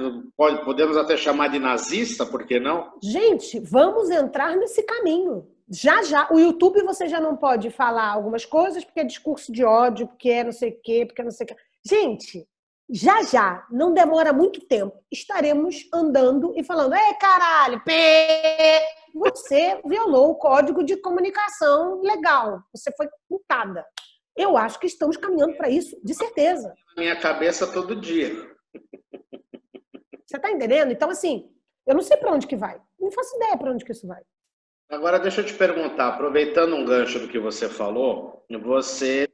Podemos 0.65 0.97
até 0.97 1.17
chamar 1.17 1.49
de 1.49 1.59
nazista, 1.59 2.25
por 2.25 2.47
que 2.47 2.59
não? 2.59 2.93
Gente, 3.03 3.61
vamos 3.61 4.11
entrar 4.11 4.57
nesse 4.57 4.83
caminho. 4.83 5.47
Já, 5.69 6.02
já. 6.02 6.28
O 6.31 6.38
YouTube 6.38 6.83
você 6.83 7.09
já 7.09 7.21
não 7.21 7.37
pode 7.37 7.71
falar 7.71 8.09
algumas 8.09 8.45
coisas 8.45 8.85
porque 8.85 9.00
é 9.00 9.04
discurso 9.04 9.52
de 9.52 9.64
ódio, 9.64 10.07
porque 10.07 10.31
é 10.31 10.45
não 10.45 10.52
sei 10.52 10.71
o 10.71 10.81
quê, 10.83 11.07
porque 11.07 11.23
é 11.23 11.25
não 11.25 11.31
sei 11.31 11.45
o 11.45 11.49
quê. 11.49 11.57
Gente, 11.85 12.49
já 12.90 13.23
já, 13.23 13.66
não 13.71 13.95
demora 13.95 14.33
muito 14.33 14.61
tempo, 14.66 15.02
estaremos 15.11 15.88
andando 15.92 16.52
e 16.57 16.62
falando: 16.62 16.95
é 16.95 17.14
caralho, 17.14 17.83
pê! 17.85 18.83
você 19.14 19.81
violou 19.85 20.31
o 20.31 20.35
código 20.37 20.83
de 20.83 20.97
comunicação 20.97 22.00
legal, 22.00 22.62
você 22.73 22.90
foi 22.97 23.09
multada. 23.31 23.85
Eu 24.37 24.57
acho 24.57 24.78
que 24.81 24.87
estamos 24.87 25.16
caminhando 25.16 25.57
para 25.57 25.69
isso, 25.69 25.99
de 26.02 26.14
certeza. 26.14 26.75
Na 26.97 27.02
minha 27.02 27.21
cabeça 27.21 27.71
todo 27.71 28.00
dia. 28.00 28.31
Você 30.25 30.37
está 30.37 30.50
entendendo? 30.50 30.90
Então, 30.90 31.11
assim, 31.11 31.50
eu 31.87 31.95
não 31.95 32.00
sei 32.00 32.16
para 32.16 32.33
onde 32.33 32.47
que 32.47 32.57
vai. 32.57 32.81
Não 32.99 33.11
faço 33.11 33.37
ideia 33.37 33.59
para 33.59 33.71
onde 33.71 33.85
que 33.85 33.92
isso 33.92 34.07
vai. 34.07 34.23
Agora, 34.92 35.18
deixa 35.18 35.40
eu 35.40 35.46
te 35.46 35.54
perguntar, 35.54 36.08
aproveitando 36.08 36.76
um 36.76 36.84
gancho 36.84 37.18
do 37.18 37.26
que 37.26 37.38
você 37.38 37.66
falou, 37.66 38.44
você, 38.62 39.26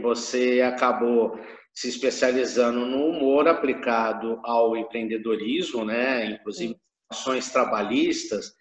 você 0.00 0.62
acabou 0.62 1.38
se 1.74 1.90
especializando 1.90 2.86
no 2.86 3.08
humor 3.08 3.46
aplicado 3.46 4.40
ao 4.42 4.74
empreendedorismo, 4.74 5.84
né? 5.84 6.24
inclusive 6.24 6.78
ações 7.10 7.50
trabalhistas, 7.50 8.54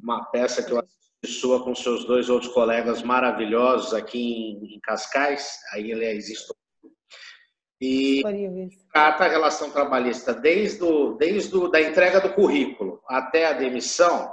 uma 0.00 0.24
peça 0.26 0.62
que 0.62 0.70
eu 0.70 0.78
assisti 0.78 1.40
sua 1.40 1.64
com 1.64 1.74
seus 1.74 2.04
dois 2.04 2.30
outros 2.30 2.52
colegas 2.52 3.02
maravilhosos 3.02 3.92
aqui 3.92 4.52
em, 4.52 4.78
Cascais, 4.80 5.58
aí 5.72 5.90
ele 5.90 6.06
existe 6.06 6.54
e 7.80 8.22
trata 8.92 9.24
a 9.24 9.28
relação 9.28 9.70
trabalhista 9.70 10.32
desde, 10.32 10.82
o, 10.84 11.14
desde 11.14 11.54
o, 11.56 11.66
da 11.68 11.80
entrega 11.80 12.20
do 12.20 12.32
currículo 12.32 13.02
até 13.08 13.46
a 13.46 13.52
demissão 13.52 14.32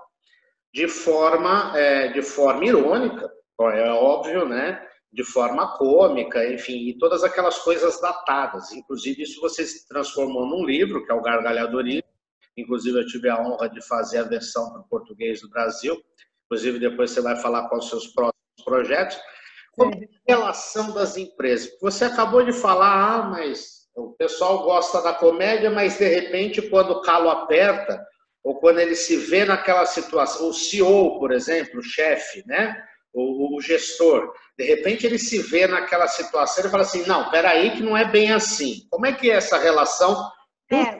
de 0.73 0.87
forma, 0.87 1.77
é, 1.77 2.07
de 2.09 2.21
forma 2.21 2.65
irônica, 2.65 3.31
é 3.61 3.91
óbvio, 3.91 4.45
né? 4.45 4.81
de 5.13 5.23
forma 5.23 5.77
cômica, 5.77 6.43
enfim, 6.51 6.89
e 6.89 6.97
todas 6.97 7.23
aquelas 7.23 7.59
coisas 7.59 8.01
datadas. 8.01 8.71
Inclusive, 8.71 9.21
isso 9.21 9.39
você 9.39 9.63
se 9.63 9.87
transformou 9.87 10.47
num 10.47 10.65
livro, 10.65 11.05
que 11.05 11.11
é 11.11 11.15
o 11.15 11.21
Gargalhadorismo. 11.21 12.09
Inclusive, 12.57 12.99
eu 12.99 13.05
tive 13.05 13.29
a 13.29 13.39
honra 13.39 13.69
de 13.69 13.79
fazer 13.87 14.17
a 14.19 14.23
versão 14.23 14.71
para 14.71 14.81
o 14.81 14.87
português 14.87 15.39
do 15.41 15.49
Brasil. 15.49 15.95
Inclusive, 16.45 16.79
depois 16.79 17.11
você 17.11 17.21
vai 17.21 17.35
falar 17.35 17.69
quais 17.69 17.83
os 17.83 17.89
seus 17.91 18.07
próximos 18.07 18.63
projetos. 18.65 19.19
Como 19.73 19.93
é 19.93 20.33
a 20.33 20.35
relação 20.35 20.91
das 20.93 21.15
empresas? 21.15 21.69
Você 21.79 22.05
acabou 22.05 22.43
de 22.43 22.51
falar, 22.51 22.93
ah, 22.93 23.23
mas 23.29 23.87
o 23.95 24.13
pessoal 24.13 24.63
gosta 24.63 24.99
da 24.99 25.13
comédia, 25.13 25.69
mas 25.69 25.97
de 25.97 26.07
repente, 26.07 26.59
quando 26.69 26.91
o 26.91 27.01
calo 27.01 27.29
aperta, 27.29 28.03
ou 28.43 28.59
quando 28.59 28.79
ele 28.79 28.95
se 28.95 29.15
vê 29.15 29.45
naquela 29.45 29.85
situação, 29.85 30.49
o 30.49 30.53
CEO, 30.53 31.17
por 31.17 31.31
exemplo, 31.31 31.79
o 31.79 31.83
chefe, 31.83 32.43
né? 32.45 32.83
O, 33.13 33.55
o, 33.57 33.61
gestor, 33.61 34.33
de 34.57 34.65
repente 34.65 35.05
ele 35.05 35.19
se 35.19 35.37
vê 35.37 35.67
naquela 35.67 36.07
situação 36.07 36.65
e 36.65 36.69
fala 36.69 36.81
assim, 36.81 37.05
não, 37.05 37.29
peraí 37.29 37.71
que 37.71 37.83
não 37.83 37.95
é 37.95 38.03
bem 38.03 38.31
assim. 38.31 38.87
Como 38.89 39.05
é 39.05 39.13
que 39.13 39.29
é 39.29 39.35
essa 39.35 39.57
relação 39.57 40.15
do 40.69 40.75
é. 40.75 40.99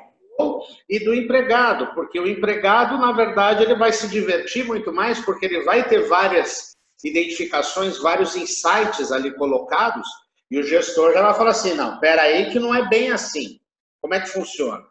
e 0.87 1.03
do 1.03 1.13
empregado? 1.13 1.93
Porque 1.95 2.19
o 2.19 2.27
empregado, 2.27 2.99
na 2.99 3.11
verdade, 3.11 3.63
ele 3.63 3.75
vai 3.75 3.91
se 3.91 4.07
divertir 4.07 4.63
muito 4.63 4.93
mais 4.93 5.19
porque 5.25 5.47
ele 5.47 5.63
vai 5.63 5.87
ter 5.89 6.07
várias 6.07 6.73
identificações, 7.03 7.97
vários 7.97 8.35
insights 8.35 9.11
ali 9.11 9.35
colocados, 9.35 10.07
e 10.49 10.59
o 10.59 10.63
gestor 10.63 11.13
já 11.13 11.21
vai 11.23 11.33
falar 11.33 11.49
assim, 11.49 11.73
não, 11.73 11.99
peraí 11.99 12.51
que 12.51 12.59
não 12.59 12.73
é 12.73 12.87
bem 12.87 13.11
assim. 13.11 13.59
Como 13.99 14.13
é 14.13 14.21
que 14.21 14.29
funciona? 14.29 14.83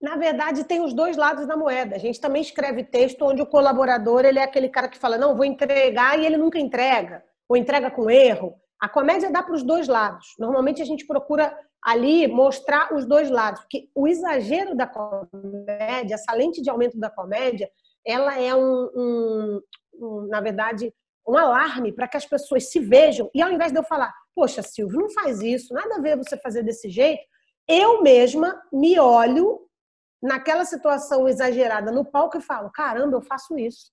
Na 0.00 0.16
verdade, 0.16 0.64
tem 0.64 0.82
os 0.82 0.92
dois 0.92 1.16
lados 1.16 1.46
da 1.46 1.56
moeda. 1.56 1.96
A 1.96 1.98
gente 1.98 2.20
também 2.20 2.42
escreve 2.42 2.84
texto 2.84 3.22
onde 3.22 3.40
o 3.40 3.46
colaborador 3.46 4.24
ele 4.24 4.38
é 4.38 4.42
aquele 4.42 4.68
cara 4.68 4.88
que 4.88 4.98
fala, 4.98 5.16
não, 5.16 5.34
vou 5.34 5.44
entregar, 5.44 6.18
e 6.18 6.26
ele 6.26 6.36
nunca 6.36 6.58
entrega, 6.58 7.24
ou 7.48 7.56
entrega 7.56 7.90
com 7.90 8.10
erro. 8.10 8.54
A 8.78 8.88
comédia 8.88 9.30
dá 9.30 9.42
para 9.42 9.54
os 9.54 9.62
dois 9.62 9.88
lados. 9.88 10.34
Normalmente 10.38 10.82
a 10.82 10.84
gente 10.84 11.06
procura 11.06 11.56
ali 11.82 12.26
mostrar 12.26 12.94
os 12.94 13.06
dois 13.06 13.30
lados, 13.30 13.60
porque 13.60 13.88
o 13.94 14.06
exagero 14.06 14.74
da 14.74 14.86
comédia, 14.86 16.14
essa 16.14 16.32
lente 16.32 16.60
de 16.60 16.68
aumento 16.68 16.98
da 16.98 17.08
comédia, 17.08 17.70
ela 18.04 18.38
é 18.38 18.54
um, 18.54 18.90
um, 18.94 19.60
um 19.94 20.26
na 20.28 20.40
verdade, 20.40 20.92
um 21.26 21.36
alarme 21.36 21.92
para 21.92 22.06
que 22.06 22.16
as 22.16 22.26
pessoas 22.26 22.70
se 22.70 22.80
vejam. 22.80 23.30
E 23.34 23.40
ao 23.40 23.50
invés 23.50 23.72
de 23.72 23.78
eu 23.78 23.84
falar, 23.84 24.12
poxa, 24.34 24.62
Silvio, 24.62 25.00
não 25.00 25.10
faz 25.10 25.40
isso, 25.40 25.72
nada 25.72 25.96
a 25.96 26.00
ver 26.00 26.16
você 26.16 26.36
fazer 26.36 26.62
desse 26.62 26.90
jeito, 26.90 27.22
eu 27.66 28.02
mesma 28.02 28.60
me 28.72 28.98
olho 28.98 29.65
naquela 30.22 30.64
situação 30.64 31.28
exagerada 31.28 31.90
no 31.92 32.04
palco 32.04 32.38
e 32.38 32.42
falo, 32.42 32.70
caramba, 32.70 33.16
eu 33.16 33.22
faço 33.22 33.58
isso. 33.58 33.90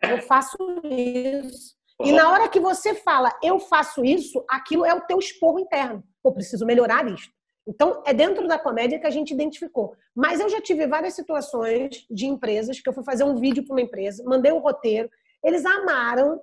Eu 0.00 0.22
faço 0.22 0.56
isso. 0.84 1.74
E 2.00 2.12
na 2.12 2.30
hora 2.30 2.48
que 2.48 2.60
você 2.60 2.94
fala, 2.94 3.30
eu 3.42 3.60
faço 3.60 4.04
isso, 4.04 4.44
aquilo 4.48 4.84
é 4.84 4.94
o 4.94 5.02
teu 5.02 5.18
esporro 5.18 5.58
interno. 5.58 6.02
Eu 6.24 6.32
preciso 6.32 6.66
melhorar 6.66 7.06
isso. 7.06 7.30
Então, 7.66 8.02
é 8.04 8.12
dentro 8.12 8.48
da 8.48 8.58
comédia 8.58 8.98
que 8.98 9.06
a 9.06 9.10
gente 9.10 9.32
identificou. 9.32 9.94
Mas 10.14 10.40
eu 10.40 10.48
já 10.48 10.60
tive 10.60 10.86
várias 10.86 11.14
situações 11.14 12.04
de 12.10 12.26
empresas 12.26 12.80
que 12.80 12.88
eu 12.88 12.92
fui 12.92 13.04
fazer 13.04 13.24
um 13.24 13.36
vídeo 13.36 13.64
para 13.64 13.74
uma 13.74 13.80
empresa, 13.80 14.24
mandei 14.24 14.50
o 14.50 14.56
um 14.56 14.60
roteiro, 14.60 15.08
eles 15.44 15.64
amaram, 15.64 16.40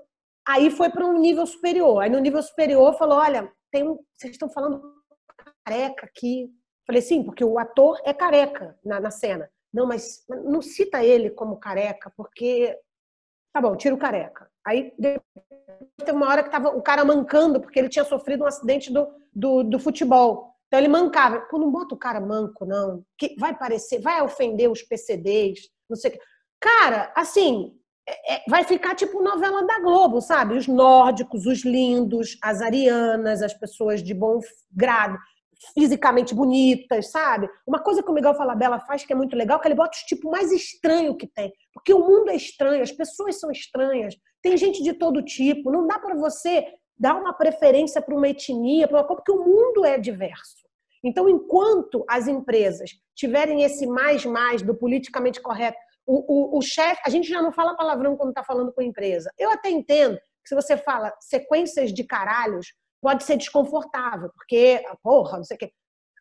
aí 0.48 0.72
foi 0.72 0.90
para 0.90 1.06
um 1.06 1.20
nível 1.20 1.46
superior. 1.46 2.02
Aí 2.02 2.10
no 2.10 2.20
nível 2.20 2.42
superior 2.42 2.98
falou: 2.98 3.18
olha, 3.18 3.52
tem 3.72 3.88
um, 3.88 4.00
vocês 4.16 4.32
estão 4.32 4.50
falando 4.50 4.82
careca 5.66 6.06
aqui. 6.06 6.50
Falei, 6.90 7.04
sim, 7.04 7.22
porque 7.22 7.44
o 7.44 7.60
ator 7.60 8.02
é 8.04 8.12
careca 8.12 8.76
na, 8.84 9.00
na 9.00 9.12
cena. 9.12 9.48
Não, 9.72 9.86
mas 9.86 10.26
não 10.28 10.60
cita 10.60 11.04
ele 11.04 11.30
como 11.30 11.60
careca, 11.60 12.12
porque. 12.18 12.76
Tá 13.54 13.62
bom, 13.62 13.76
tira 13.76 13.94
o 13.94 13.98
careca. 14.00 14.50
Aí 14.66 14.92
tem 14.98 16.16
uma 16.16 16.28
hora 16.28 16.42
que 16.42 16.50
tava 16.50 16.70
o 16.70 16.82
cara 16.82 17.06
mancando, 17.06 17.62
porque 17.62 17.78
ele 17.78 17.90
tinha 17.90 18.04
sofrido 18.04 18.44
um 18.44 18.48
acidente 18.48 18.92
do, 18.92 19.08
do, 19.32 19.64
do 19.64 19.78
futebol. 19.78 20.56
Então 20.66 20.80
ele 20.80 20.88
mancava. 20.88 21.42
Pô, 21.42 21.60
não 21.60 21.70
bota 21.72 21.94
o 21.94 21.98
cara 21.98 22.20
manco, 22.20 22.66
não. 22.66 23.06
Que 23.20 23.36
vai 23.38 23.56
parecer, 23.56 24.02
vai 24.02 24.24
ofender 24.24 24.68
os 24.68 24.82
PCDs, 24.82 25.70
não 25.88 25.96
sei 25.96 26.10
o 26.10 26.14
que. 26.16 26.20
Cara, 26.60 27.14
assim, 27.16 27.80
é, 28.08 28.34
é, 28.34 28.44
vai 28.50 28.64
ficar 28.64 28.96
tipo 28.96 29.22
novela 29.22 29.64
da 29.64 29.80
Globo, 29.80 30.22
sabe? 30.22 30.58
Os 30.58 30.68
nórdicos, 30.68 31.46
os 31.46 31.64
lindos, 31.64 32.36
as 32.42 32.64
arianas, 32.64 33.44
as 33.44 33.54
pessoas 33.54 34.02
de 34.02 34.16
bom 34.16 34.40
grado, 34.72 35.20
fisicamente 35.74 36.34
bonitas, 36.34 37.12
sabe? 37.12 37.50
Uma 37.68 37.80
coisa 37.80 38.02
que 38.02 38.10
o 38.10 38.14
Miguel 38.14 38.34
Falabella 38.34 38.80
faz 38.80 39.04
que 39.04 39.14
é 39.14 39.16
muito 39.16 39.36
legal, 39.36 39.60
que 39.60 39.68
ele 39.68 39.76
bota 39.76 39.98
o 39.98 40.06
tipo 40.06 40.30
mais 40.30 40.52
estranho 40.52 41.16
que 41.16 41.28
tem. 41.28 41.52
Porque 41.74 41.94
o 41.94 42.00
mundo 42.00 42.30
é 42.30 42.36
estranho, 42.36 42.82
as 42.82 42.92
pessoas 42.92 43.40
são 43.40 43.52
estranhas, 43.52 44.16
tem 44.42 44.56
gente 44.58 44.82
de 44.82 44.94
todo 44.94 45.24
tipo. 45.24 45.72
Não 45.72 45.86
dá 45.86 46.00
para 46.00 46.16
você 46.16 46.66
dar 46.98 47.16
uma 47.16 47.34
preferência 47.34 48.02
para 48.02 48.16
uma 48.16 48.28
etnia, 48.28 48.88
para 48.88 48.98
uma 48.98 49.04
coisa, 49.04 49.22
porque 49.22 49.32
o 49.32 49.46
mundo 49.46 49.86
é 49.86 49.98
diverso. 49.98 50.68
Então, 51.04 51.30
enquanto 51.30 52.04
as 52.10 52.28
empresas 52.28 52.92
tiverem 53.16 53.64
esse 53.64 53.88
mais 53.88 54.26
mais 54.26 54.62
do 54.62 54.76
politicamente 54.76 55.42
correto, 55.42 55.78
o, 56.06 56.56
o, 56.56 56.58
o 56.58 56.62
chefe, 56.62 57.02
a 57.06 57.10
gente 57.10 57.30
já 57.30 57.42
não 57.42 57.52
fala 57.52 57.76
palavrão 57.76 58.18
quando 58.18 58.30
está 58.30 58.44
falando 58.44 58.74
com 58.74 58.82
a 58.82 58.84
empresa. 58.84 59.32
Eu 59.38 59.52
até 59.52 59.70
entendo 59.70 60.18
que 60.18 60.50
se 60.50 60.56
você 60.56 60.76
fala 60.76 61.14
sequências 61.20 61.94
de 61.94 62.04
caralhos, 62.04 62.74
pode 63.02 63.24
ser 63.24 63.38
desconfortável, 63.38 64.30
porque, 64.36 64.84
porra, 65.02 65.38
não 65.38 65.44
sei 65.44 65.56
o 65.56 65.60
quê. 65.60 65.72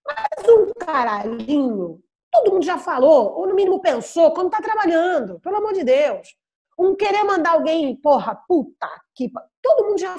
Mas 0.06 0.48
um 0.48 0.72
caralhinho, 0.78 2.00
todo 2.32 2.52
mundo 2.52 2.64
já 2.64 2.78
falou, 2.78 3.34
ou 3.38 3.46
no 3.46 3.54
mínimo 3.54 3.80
pensou, 3.80 4.32
quando 4.32 4.48
está 4.48 4.62
trabalhando, 4.62 5.40
pelo 5.40 5.56
amor 5.56 5.72
de 5.72 5.84
Deus. 5.84 6.28
Um 6.78 6.94
querer 6.94 7.24
mandar 7.24 7.54
alguém, 7.54 7.96
porra, 7.96 8.40
puta 8.46 8.88
que. 9.14 9.30
Todo 9.60 9.86
mundo 9.86 9.98
já 9.98 10.16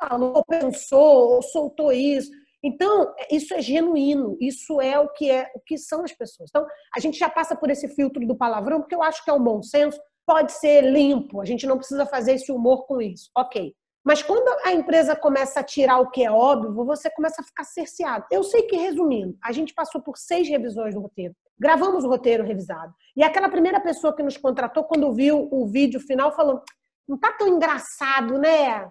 falou, 0.00 0.42
pensou, 0.48 1.42
soltou 1.42 1.92
isso. 1.92 2.30
Então, 2.64 3.12
isso 3.30 3.52
é 3.54 3.60
genuíno, 3.60 4.36
isso 4.40 4.80
é 4.80 4.98
o 4.98 5.08
que 5.08 5.30
é, 5.30 5.50
o 5.54 5.60
que 5.60 5.76
são 5.76 6.04
as 6.04 6.12
pessoas. 6.12 6.48
Então, 6.48 6.66
a 6.96 7.00
gente 7.00 7.18
já 7.18 7.28
passa 7.28 7.56
por 7.56 7.70
esse 7.70 7.88
filtro 7.88 8.24
do 8.26 8.36
palavrão, 8.36 8.80
porque 8.80 8.94
eu 8.94 9.02
acho 9.02 9.22
que 9.24 9.30
é 9.30 9.34
um 9.34 9.42
bom 9.42 9.60
senso, 9.62 10.00
pode 10.24 10.52
ser 10.52 10.82
limpo, 10.82 11.40
a 11.40 11.44
gente 11.44 11.66
não 11.66 11.76
precisa 11.76 12.06
fazer 12.06 12.34
esse 12.34 12.52
humor 12.52 12.86
com 12.86 13.02
isso. 13.02 13.30
OK. 13.36 13.74
Mas 14.04 14.22
quando 14.22 14.48
a 14.66 14.72
empresa 14.72 15.14
começa 15.14 15.60
a 15.60 15.64
tirar 15.64 15.98
o 16.00 16.10
que 16.10 16.24
é 16.24 16.30
óbvio, 16.30 16.84
você 16.84 17.08
começa 17.10 17.40
a 17.40 17.44
ficar 17.44 17.64
cerceado. 17.64 18.26
Eu 18.30 18.42
sei 18.42 18.62
que, 18.62 18.76
resumindo, 18.76 19.36
a 19.42 19.52
gente 19.52 19.72
passou 19.72 20.00
por 20.00 20.18
seis 20.18 20.48
revisões 20.48 20.94
do 20.94 21.00
roteiro. 21.00 21.34
Gravamos 21.58 22.04
o 22.04 22.08
roteiro 22.08 22.44
revisado. 22.44 22.92
E 23.16 23.22
aquela 23.22 23.48
primeira 23.48 23.80
pessoa 23.80 24.14
que 24.14 24.22
nos 24.22 24.36
contratou, 24.36 24.84
quando 24.84 25.12
viu 25.12 25.48
o 25.52 25.66
vídeo 25.66 26.00
final, 26.00 26.34
falou: 26.34 26.62
não 27.06 27.16
tá 27.16 27.32
tão 27.32 27.46
engraçado, 27.46 28.38
né? 28.38 28.90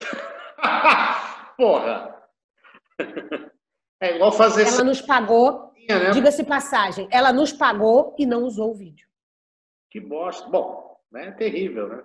Porra! 1.56 2.22
É 4.00 4.14
igual 4.14 4.30
fazer. 4.30 4.66
Ela 4.66 4.84
nos 4.84 5.00
pagou, 5.00 5.72
né? 5.88 6.10
diga-se 6.10 6.44
passagem, 6.44 7.08
ela 7.10 7.32
nos 7.32 7.52
pagou 7.52 8.14
e 8.18 8.26
não 8.26 8.44
usou 8.44 8.70
o 8.70 8.74
vídeo. 8.74 9.08
Que 9.90 10.00
bosta. 10.00 10.48
Bom, 10.48 10.96
né? 11.10 11.28
é 11.28 11.32
terrível, 11.32 11.88
né? 11.88 12.02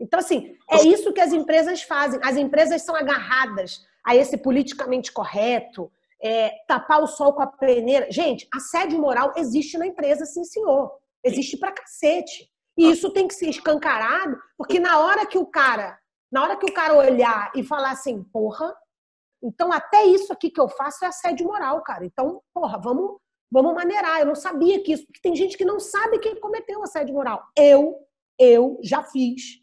Então, 0.00 0.20
assim, 0.20 0.56
é 0.70 0.82
isso 0.84 1.12
que 1.12 1.20
as 1.20 1.32
empresas 1.32 1.82
fazem. 1.82 2.20
As 2.22 2.36
empresas 2.36 2.82
são 2.82 2.94
agarradas 2.94 3.84
a 4.04 4.14
esse 4.14 4.36
politicamente 4.36 5.12
correto, 5.12 5.90
é, 6.22 6.50
tapar 6.66 7.02
o 7.02 7.06
sol 7.06 7.32
com 7.32 7.42
a 7.42 7.46
peneira. 7.46 8.10
Gente, 8.10 8.48
assédio 8.54 8.98
moral 8.98 9.32
existe 9.36 9.76
na 9.76 9.86
empresa, 9.86 10.24
sim, 10.24 10.44
senhor. 10.44 10.92
Existe 11.24 11.56
pra 11.56 11.72
cacete. 11.72 12.50
E 12.76 12.90
isso 12.90 13.10
tem 13.12 13.26
que 13.26 13.34
ser 13.34 13.48
escancarado, 13.48 14.38
porque 14.56 14.78
na 14.78 15.00
hora 15.00 15.26
que 15.26 15.36
o 15.36 15.44
cara, 15.44 15.98
na 16.30 16.44
hora 16.44 16.56
que 16.56 16.64
o 16.64 16.72
cara 16.72 16.94
olhar 16.94 17.50
e 17.56 17.64
falar 17.64 17.90
assim, 17.90 18.22
porra, 18.22 18.72
então 19.42 19.72
até 19.72 20.04
isso 20.04 20.32
aqui 20.32 20.48
que 20.48 20.60
eu 20.60 20.68
faço 20.68 21.04
é 21.04 21.08
assédio 21.08 21.46
moral, 21.46 21.82
cara. 21.82 22.04
Então, 22.04 22.40
porra, 22.54 22.78
vamos, 22.78 23.18
vamos 23.50 23.74
maneirar. 23.74 24.20
Eu 24.20 24.26
não 24.26 24.34
sabia 24.36 24.80
que 24.80 24.92
isso, 24.92 25.04
porque 25.06 25.20
tem 25.20 25.34
gente 25.34 25.58
que 25.58 25.64
não 25.64 25.80
sabe 25.80 26.20
quem 26.20 26.38
cometeu 26.38 26.80
assédio 26.82 27.14
moral. 27.14 27.42
Eu, 27.56 27.96
eu 28.38 28.78
já 28.82 29.02
fiz 29.02 29.60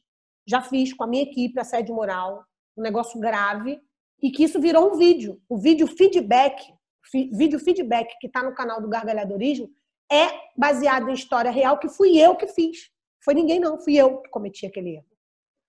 já 0.47 0.61
fiz 0.61 0.93
com 0.93 1.03
a 1.03 1.07
minha 1.07 1.23
equipe 1.23 1.59
assédio 1.59 1.95
moral, 1.95 2.43
um 2.77 2.81
negócio 2.81 3.19
grave, 3.19 3.79
e 4.21 4.31
que 4.31 4.43
isso 4.43 4.59
virou 4.59 4.93
um 4.93 4.97
vídeo. 4.97 5.41
O 5.49 5.57
vídeo 5.57 5.87
feedback, 5.87 6.73
vídeo 7.13 7.59
feedback 7.59 8.15
que 8.19 8.27
está 8.27 8.43
no 8.43 8.53
canal 8.53 8.81
do 8.81 8.89
Gargalhadorismo, 8.89 9.69
é 10.11 10.27
baseado 10.55 11.09
em 11.09 11.13
história 11.13 11.51
real 11.51 11.77
que 11.77 11.89
fui 11.89 12.17
eu 12.17 12.35
que 12.35 12.47
fiz. 12.47 12.89
Foi 13.23 13.33
ninguém 13.33 13.59
não, 13.59 13.79
fui 13.79 13.95
eu 13.95 14.21
que 14.21 14.29
cometi 14.29 14.65
aquele 14.65 14.95
erro. 14.97 15.05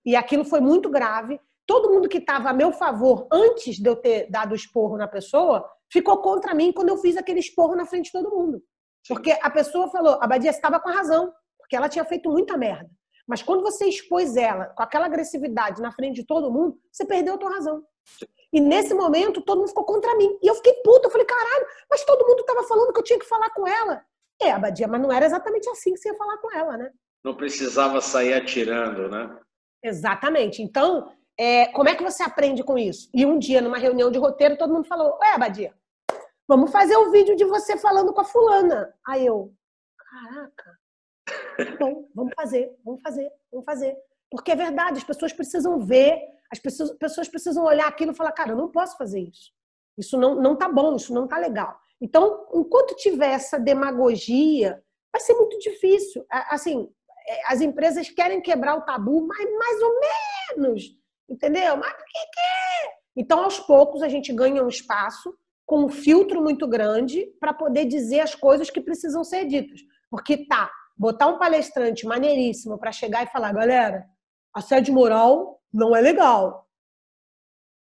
E 0.05 0.15
aquilo 0.15 0.45
foi 0.45 0.61
muito 0.61 0.89
grave. 0.89 1.39
Todo 1.65 1.89
mundo 1.89 2.07
que 2.07 2.19
estava 2.19 2.49
a 2.49 2.53
meu 2.53 2.71
favor 2.71 3.27
antes 3.31 3.77
de 3.77 3.89
eu 3.89 3.95
ter 3.95 4.29
dado 4.29 4.51
o 4.51 4.55
esporro 4.55 4.95
na 4.95 5.07
pessoa, 5.07 5.67
ficou 5.91 6.19
contra 6.19 6.53
mim 6.53 6.71
quando 6.71 6.89
eu 6.89 6.97
fiz 6.97 7.17
aquele 7.17 7.39
esporro 7.39 7.75
na 7.75 7.85
frente 7.85 8.05
de 8.05 8.11
todo 8.11 8.29
mundo. 8.29 8.63
Porque 9.07 9.31
a 9.31 9.49
pessoa 9.49 9.89
falou, 9.89 10.17
a 10.21 10.27
Badia 10.27 10.51
estava 10.51 10.79
com 10.79 10.89
a 10.89 10.93
razão, 10.93 11.33
porque 11.57 11.75
ela 11.75 11.89
tinha 11.89 12.05
feito 12.05 12.29
muita 12.29 12.57
merda. 12.57 12.89
Mas 13.27 13.41
quando 13.43 13.61
você 13.61 13.85
expôs 13.85 14.37
ela 14.37 14.67
com 14.67 14.81
aquela 14.81 15.05
agressividade 15.05 15.81
na 15.81 15.91
frente 15.91 16.15
de 16.15 16.25
todo 16.25 16.51
mundo, 16.51 16.79
você 16.91 17.05
perdeu 17.05 17.35
a 17.35 17.37
tua 17.37 17.51
razão. 17.51 17.83
E 18.53 18.61
nesse 18.61 18.93
momento, 18.93 19.41
todo 19.41 19.59
mundo 19.59 19.67
ficou 19.67 19.83
contra 19.83 20.15
mim. 20.15 20.39
E 20.41 20.47
eu 20.47 20.55
fiquei 20.55 20.73
puta. 20.75 21.07
Eu 21.07 21.11
falei, 21.11 21.27
caralho, 21.27 21.67
mas 21.89 22.05
todo 22.05 22.25
mundo 22.25 22.39
estava 22.39 22.63
falando 22.63 22.93
que 22.93 22.99
eu 22.99 23.03
tinha 23.03 23.19
que 23.19 23.27
falar 23.27 23.49
com 23.49 23.67
ela. 23.67 24.01
É, 24.41 24.51
Abadia, 24.51 24.87
mas 24.87 25.01
não 25.01 25.11
era 25.11 25.25
exatamente 25.25 25.69
assim 25.69 25.93
que 25.93 25.99
você 25.99 26.09
ia 26.09 26.17
falar 26.17 26.37
com 26.37 26.55
ela, 26.55 26.77
né? 26.77 26.91
Não 27.23 27.35
precisava 27.35 27.99
sair 27.99 28.33
atirando, 28.33 29.09
né? 29.09 29.37
Exatamente. 29.83 30.61
Então, 30.61 31.11
é, 31.37 31.67
como 31.67 31.89
é 31.89 31.95
que 31.95 32.03
você 32.03 32.23
aprende 32.23 32.63
com 32.63 32.77
isso? 32.77 33.09
E 33.13 33.25
um 33.25 33.37
dia, 33.37 33.61
numa 33.61 33.77
reunião 33.77 34.09
de 34.09 34.17
roteiro, 34.17 34.57
todo 34.57 34.73
mundo 34.73 34.87
falou: 34.87 35.17
Ué, 35.19 35.33
Abadia, 35.33 35.73
vamos 36.47 36.71
fazer 36.71 36.95
o 36.95 37.07
um 37.07 37.11
vídeo 37.11 37.35
de 37.35 37.45
você 37.45 37.77
falando 37.77 38.13
com 38.13 38.21
a 38.21 38.25
fulana. 38.25 38.93
Aí 39.07 39.25
eu, 39.25 39.53
caraca, 39.97 40.77
Bom, 41.79 42.07
vamos 42.13 42.33
fazer, 42.35 42.75
vamos 42.83 43.01
fazer, 43.01 43.31
vamos 43.51 43.65
fazer. 43.65 43.97
Porque 44.29 44.51
é 44.51 44.55
verdade, 44.55 44.97
as 44.97 45.03
pessoas 45.03 45.33
precisam 45.33 45.79
ver, 45.79 46.19
as 46.51 46.59
pessoas, 46.59 46.91
pessoas 46.97 47.27
precisam 47.27 47.63
olhar 47.63 47.87
aquilo 47.87 48.11
e 48.11 48.15
falar, 48.15 48.31
cara, 48.31 48.51
eu 48.51 48.57
não 48.57 48.69
posso 48.69 48.97
fazer 48.97 49.21
isso. 49.21 49.51
Isso 49.97 50.17
não, 50.17 50.35
não 50.35 50.55
tá 50.55 50.69
bom, 50.69 50.95
isso 50.95 51.13
não 51.13 51.27
tá 51.27 51.37
legal. 51.37 51.79
Então, 51.99 52.47
enquanto 52.53 52.95
tiver 52.95 53.31
essa 53.31 53.59
demagogia, 53.59 54.83
vai 55.11 55.21
ser 55.21 55.33
muito 55.33 55.57
difícil. 55.59 56.25
Assim, 56.29 56.89
é, 57.27 57.51
as 57.51 57.61
empresas 57.61 58.09
querem 58.09 58.41
quebrar 58.41 58.75
o 58.75 58.81
tabu, 58.81 59.25
mas 59.25 59.51
mais 59.57 59.81
ou 59.81 59.99
menos, 60.55 60.83
entendeu? 61.27 61.75
Mas 61.77 61.93
por 61.93 62.05
que 62.05 62.19
que? 62.19 62.97
Então, 63.15 63.43
aos 63.43 63.59
poucos, 63.59 64.03
a 64.03 64.07
gente 64.07 64.31
ganha 64.31 64.63
um 64.63 64.67
espaço 64.67 65.35
com 65.65 65.85
um 65.85 65.89
filtro 65.89 66.41
muito 66.41 66.67
grande 66.67 67.25
para 67.39 67.53
poder 67.53 67.85
dizer 67.85 68.19
as 68.19 68.35
coisas 68.35 68.69
que 68.69 68.79
precisam 68.79 69.23
ser 69.23 69.45
ditas. 69.45 69.81
Porque 70.09 70.45
tá, 70.45 70.71
botar 70.97 71.27
um 71.27 71.37
palestrante 71.37 72.05
maneiríssimo 72.05 72.77
para 72.77 72.91
chegar 72.91 73.23
e 73.23 73.27
falar, 73.27 73.53
galera, 73.53 74.07
assédio 74.53 74.93
moral 74.93 75.61
não 75.71 75.95
é 75.95 76.01
legal. 76.01 76.67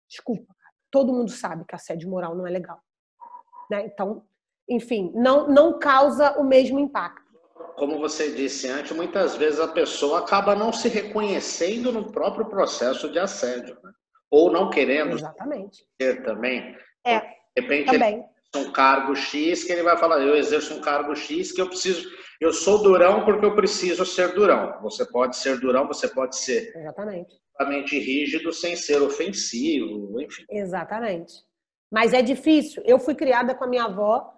Desculpa, 0.10 0.54
todo 0.90 1.14
mundo 1.14 1.32
sabe 1.32 1.66
que 1.66 1.76
assédio 1.76 2.10
moral 2.10 2.36
não 2.36 2.48
é 2.48 2.50
legal. 2.50 2.82
Né? 3.70 3.86
Então, 3.86 4.26
enfim, 4.68 5.12
não, 5.14 5.48
não 5.48 5.78
causa 5.78 6.40
o 6.40 6.44
mesmo 6.44 6.80
impacto. 6.80 7.22
Como 7.76 8.00
você 8.00 8.32
disse 8.32 8.68
antes, 8.68 8.92
muitas 8.92 9.36
vezes 9.36 9.60
a 9.60 9.68
pessoa 9.68 10.20
acaba 10.20 10.56
não 10.56 10.72
se 10.72 10.88
reconhecendo 10.88 11.92
no 11.92 12.12
próprio 12.12 12.46
processo 12.46 13.12
de 13.12 13.20
assédio, 13.20 13.78
né? 13.84 13.92
ou 14.30 14.52
não 14.52 14.70
querendo 14.70 15.14
Exatamente. 15.14 15.86
ser 16.02 16.24
também. 16.24 16.76
É, 17.06 17.20
de 17.20 17.62
repente 17.62 17.92
também. 17.92 18.16
ele 18.16 18.33
um 18.56 18.72
cargo 18.72 19.16
X 19.16 19.64
que 19.64 19.72
ele 19.72 19.84
vai 19.84 19.98
falar, 19.98 20.22
eu 20.22 20.36
exerço 20.36 20.74
um 20.74 20.82
cargo 20.82 21.16
X 21.16 21.52
que 21.52 21.62
eu 21.62 21.68
preciso 21.68 22.08
eu 22.44 22.52
sou 22.52 22.84
durão 22.84 23.24
porque 23.24 23.46
eu 23.46 23.56
preciso 23.56 24.06
ser 24.06 24.34
durão. 24.34 24.78
Você 24.82 25.06
pode 25.06 25.38
ser 25.38 25.60
durão, 25.62 25.88
você 25.88 26.10
pode 26.10 26.36
ser 26.36 26.76
Exatamente. 26.76 27.98
rígido 27.98 28.52
sem 28.52 28.76
ser 28.76 29.02
ofensivo, 29.02 30.20
enfim. 30.20 30.44
Exatamente. 30.50 31.34
Mas 31.90 32.12
é 32.12 32.22
difícil. 32.22 32.84
Eu 32.86 33.00
fui 33.00 33.16
criada 33.16 33.56
com 33.56 33.64
a 33.64 33.68
minha 33.68 33.86
avó 33.86 34.34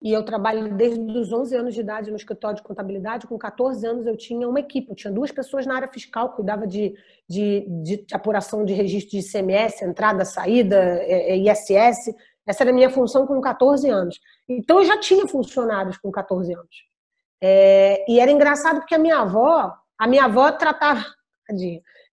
e 0.00 0.12
eu 0.12 0.24
trabalho 0.24 0.74
desde 0.74 1.00
os 1.16 1.32
11 1.32 1.54
anos 1.54 1.74
de 1.74 1.80
idade 1.80 2.10
no 2.10 2.16
escritório 2.16 2.56
de 2.56 2.62
contabilidade. 2.62 3.26
Com 3.26 3.38
14 3.38 3.86
anos 3.86 4.06
eu 4.06 4.16
tinha 4.16 4.48
uma 4.48 4.60
equipe, 4.60 4.90
eu 4.90 4.96
tinha 4.96 5.12
duas 5.12 5.30
pessoas 5.30 5.66
na 5.66 5.76
área 5.76 5.88
fiscal, 5.88 6.32
cuidava 6.32 6.66
de, 6.66 6.94
de, 7.28 7.66
de 7.82 8.06
apuração 8.12 8.64
de 8.64 8.72
registro 8.72 9.10
de 9.10 9.18
ICMS, 9.18 9.84
entrada, 9.84 10.24
saída, 10.24 10.76
é, 11.02 11.32
é, 11.32 11.36
ISS. 11.36 12.14
Essa 12.46 12.64
era 12.64 12.70
a 12.70 12.74
minha 12.74 12.90
função 12.90 13.26
com 13.26 13.40
14 13.40 13.88
anos. 13.88 14.18
Então 14.48 14.78
eu 14.78 14.84
já 14.84 14.98
tinha 14.98 15.26
funcionários 15.26 15.96
com 15.98 16.10
14 16.10 16.52
anos. 16.54 16.76
É, 17.42 18.04
e 18.08 18.20
era 18.20 18.30
engraçado 18.30 18.80
porque 18.80 18.94
a 18.94 18.98
minha 18.98 19.18
avó, 19.18 19.72
a 19.98 20.06
minha 20.06 20.24
avó 20.24 20.50
tratava, 20.52 21.04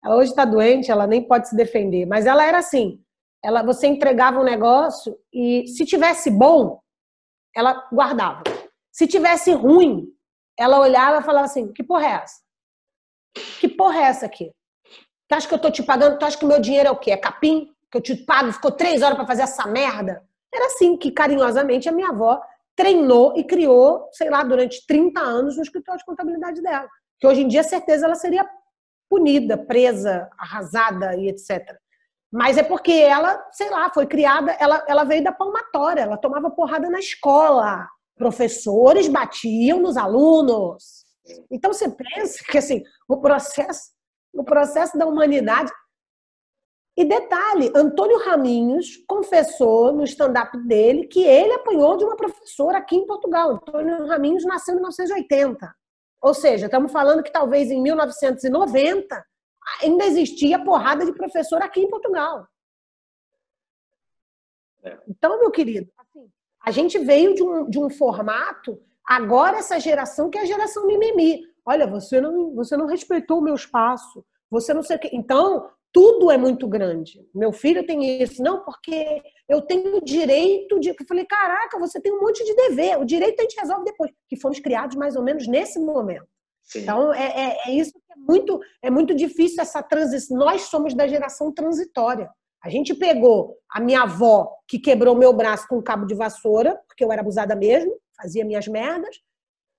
ela 0.03 0.15
hoje 0.15 0.31
está 0.31 0.45
doente, 0.45 0.91
ela 0.91 1.05
nem 1.05 1.21
pode 1.21 1.49
se 1.49 1.55
defender, 1.55 2.05
mas 2.05 2.25
ela 2.25 2.43
era 2.43 2.57
assim, 2.57 2.99
ela, 3.43 3.63
você 3.63 3.87
entregava 3.87 4.39
um 4.39 4.43
negócio 4.43 5.17
e 5.33 5.67
se 5.67 5.85
tivesse 5.85 6.29
bom, 6.29 6.81
ela 7.55 7.87
guardava. 7.91 8.43
Se 8.91 9.07
tivesse 9.07 9.51
ruim, 9.53 10.07
ela 10.57 10.79
olhava 10.79 11.19
e 11.19 11.23
falava 11.23 11.45
assim: 11.45 11.71
que 11.71 11.83
porra 11.83 12.05
é 12.05 12.11
essa? 12.11 12.41
Que 13.59 13.67
porra 13.67 13.99
é 13.99 14.03
essa 14.03 14.25
aqui? 14.25 14.51
Tu 15.27 15.33
acha 15.33 15.47
que 15.47 15.53
eu 15.53 15.59
tô 15.59 15.71
te 15.71 15.83
pagando? 15.83 16.17
Tu 16.17 16.25
acha 16.25 16.37
que 16.37 16.45
o 16.45 16.47
meu 16.47 16.59
dinheiro 16.59 16.89
é 16.89 16.91
o 16.91 16.97
quê? 16.97 17.11
É 17.11 17.17
capim? 17.17 17.71
Que 17.91 17.97
eu 17.97 18.01
te 18.01 18.15
pago, 18.15 18.51
ficou 18.51 18.71
três 18.71 19.01
horas 19.01 19.15
para 19.15 19.27
fazer 19.27 19.43
essa 19.43 19.65
merda? 19.67 20.23
Era 20.53 20.67
assim 20.67 20.97
que, 20.97 21.11
carinhosamente, 21.11 21.87
a 21.87 21.91
minha 21.91 22.09
avó 22.09 22.41
treinou 22.75 23.33
e 23.35 23.43
criou, 23.43 24.07
sei 24.11 24.29
lá, 24.29 24.43
durante 24.43 24.85
30 24.87 25.19
anos 25.19 25.57
no 25.57 25.63
escritório 25.63 25.99
de 25.99 26.05
contabilidade 26.05 26.61
dela. 26.61 26.87
Que 27.19 27.27
hoje 27.27 27.41
em 27.41 27.47
dia, 27.47 27.63
certeza, 27.63 28.05
ela 28.05 28.15
seria 28.15 28.47
punida, 29.09 29.57
presa, 29.57 30.29
arrasada 30.37 31.15
e 31.15 31.27
etc. 31.27 31.75
Mas 32.31 32.57
é 32.57 32.63
porque 32.63 32.91
ela, 32.91 33.43
sei 33.51 33.69
lá, 33.69 33.91
foi 33.91 34.05
criada, 34.05 34.51
ela, 34.59 34.85
ela 34.87 35.03
veio 35.03 35.23
da 35.23 35.31
palmatória, 35.31 36.01
ela 36.01 36.17
tomava 36.17 36.51
porrada 36.51 36.89
na 36.89 36.99
escola. 36.99 37.87
Professores 38.15 39.07
batiam 39.07 39.79
nos 39.79 39.97
alunos. 39.97 41.05
Então 41.49 41.73
você 41.73 41.89
pensa 41.89 42.43
que 42.43 42.57
assim, 42.57 42.83
o 43.07 43.17
processo, 43.17 43.91
o 44.33 44.43
processo 44.43 44.97
da 44.97 45.07
humanidade. 45.07 45.71
E 46.99 47.05
detalhe, 47.05 47.71
Antônio 47.73 48.17
Raminhos 48.17 48.97
confessou 49.07 49.93
no 49.93 50.03
stand-up 50.03 50.57
dele 50.67 51.07
que 51.07 51.23
ele 51.23 51.53
apanhou 51.53 51.95
de 51.95 52.03
uma 52.03 52.17
professora 52.17 52.77
aqui 52.77 52.97
em 52.97 53.05
Portugal. 53.05 53.51
Antônio 53.51 54.05
Raminhos 54.05 54.43
nasceu 54.43 54.73
em 54.73 54.79
1980. 54.79 55.73
Ou 56.21 56.33
seja, 56.33 56.65
estamos 56.65 56.91
falando 56.91 57.23
que 57.23 57.31
talvez 57.31 57.71
em 57.71 57.81
1990 57.81 59.25
ainda 59.81 60.03
existia 60.03 60.61
porrada 60.61 61.05
de 61.05 61.13
professor 61.13 61.61
aqui 61.61 61.79
em 61.79 61.89
Portugal. 61.89 62.45
É. 64.83 64.99
Então, 65.07 65.39
meu 65.39 65.51
querido, 65.51 65.89
assim, 65.97 66.29
a 66.61 66.71
gente 66.71 66.99
veio 66.99 67.33
de 67.33 67.41
um, 67.41 67.69
de 67.69 67.79
um 67.79 67.89
formato, 67.89 68.77
agora 69.05 69.59
essa 69.59 69.79
geração 69.79 70.29
que 70.29 70.37
é 70.37 70.41
a 70.41 70.45
geração 70.45 70.85
mimimi. 70.85 71.43
Olha, 71.65 71.87
você 71.87 72.19
não, 72.19 72.53
você 72.53 72.75
não 72.75 72.87
respeitou 72.87 73.39
o 73.39 73.41
meu 73.41 73.55
espaço, 73.55 74.21
você 74.51 74.73
não 74.73 74.83
sei 74.83 74.97
o 74.97 74.99
quê. 74.99 75.09
Então, 75.13 75.71
tudo 75.91 76.29
é 76.29 76.37
muito 76.37 76.67
grande. 76.67 77.19
Meu 77.33 77.51
filho 77.51 77.85
tem 77.85 78.21
isso. 78.21 78.41
Não, 78.41 78.63
porque 78.63 79.21
eu 79.47 79.61
tenho 79.61 79.97
o 79.97 80.03
direito 80.03 80.79
de. 80.79 80.89
Eu 80.89 80.95
falei, 81.07 81.25
caraca, 81.25 81.79
você 81.79 81.99
tem 81.99 82.11
um 82.11 82.21
monte 82.21 82.43
de 82.43 82.53
dever. 82.55 82.99
O 82.99 83.05
direito 83.05 83.39
a 83.39 83.43
gente 83.43 83.59
resolve 83.59 83.85
depois. 83.85 84.11
Que 84.27 84.39
fomos 84.39 84.59
criados 84.59 84.95
mais 84.95 85.15
ou 85.15 85.23
menos 85.23 85.47
nesse 85.47 85.79
momento. 85.79 86.27
Sim. 86.63 86.81
Então, 86.81 87.11
é, 87.13 87.25
é, 87.25 87.57
é, 87.65 87.71
isso 87.71 87.91
que 87.93 88.13
é 88.13 88.15
muito, 88.15 88.59
é 88.83 88.91
muito 88.91 89.15
difícil 89.15 89.61
essa 89.61 89.81
transição. 89.81 90.37
Nós 90.37 90.63
somos 90.63 90.93
da 90.93 91.07
geração 91.07 91.51
transitória. 91.51 92.29
A 92.63 92.69
gente 92.69 92.93
pegou 92.93 93.57
a 93.71 93.79
minha 93.79 94.03
avó, 94.03 94.53
que 94.67 94.77
quebrou 94.77 95.15
meu 95.15 95.33
braço 95.33 95.67
com 95.67 95.77
um 95.77 95.83
cabo 95.83 96.05
de 96.05 96.13
vassoura, 96.13 96.79
porque 96.87 97.03
eu 97.03 97.11
era 97.11 97.21
abusada 97.21 97.55
mesmo, 97.55 97.97
fazia 98.15 98.45
minhas 98.45 98.67
merdas, 98.67 99.15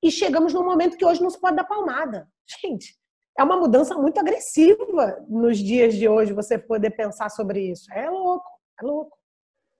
e 0.02 0.10
chegamos 0.10 0.54
num 0.54 0.64
momento 0.64 0.96
que 0.96 1.04
hoje 1.04 1.22
não 1.22 1.30
se 1.30 1.38
pode 1.38 1.56
dar 1.56 1.64
palmada. 1.64 2.26
Gente, 2.62 2.96
é 3.38 3.42
uma 3.42 3.56
mudança 3.56 3.94
muito 3.96 4.18
agressiva 4.18 5.24
nos 5.28 5.58
dias 5.58 5.94
de 5.94 6.08
hoje 6.08 6.32
você 6.32 6.58
poder 6.58 6.90
pensar 6.90 7.30
sobre 7.30 7.60
isso. 7.70 7.92
É 7.92 8.08
louco, 8.08 8.46
é 8.80 8.84
louco. 8.84 9.16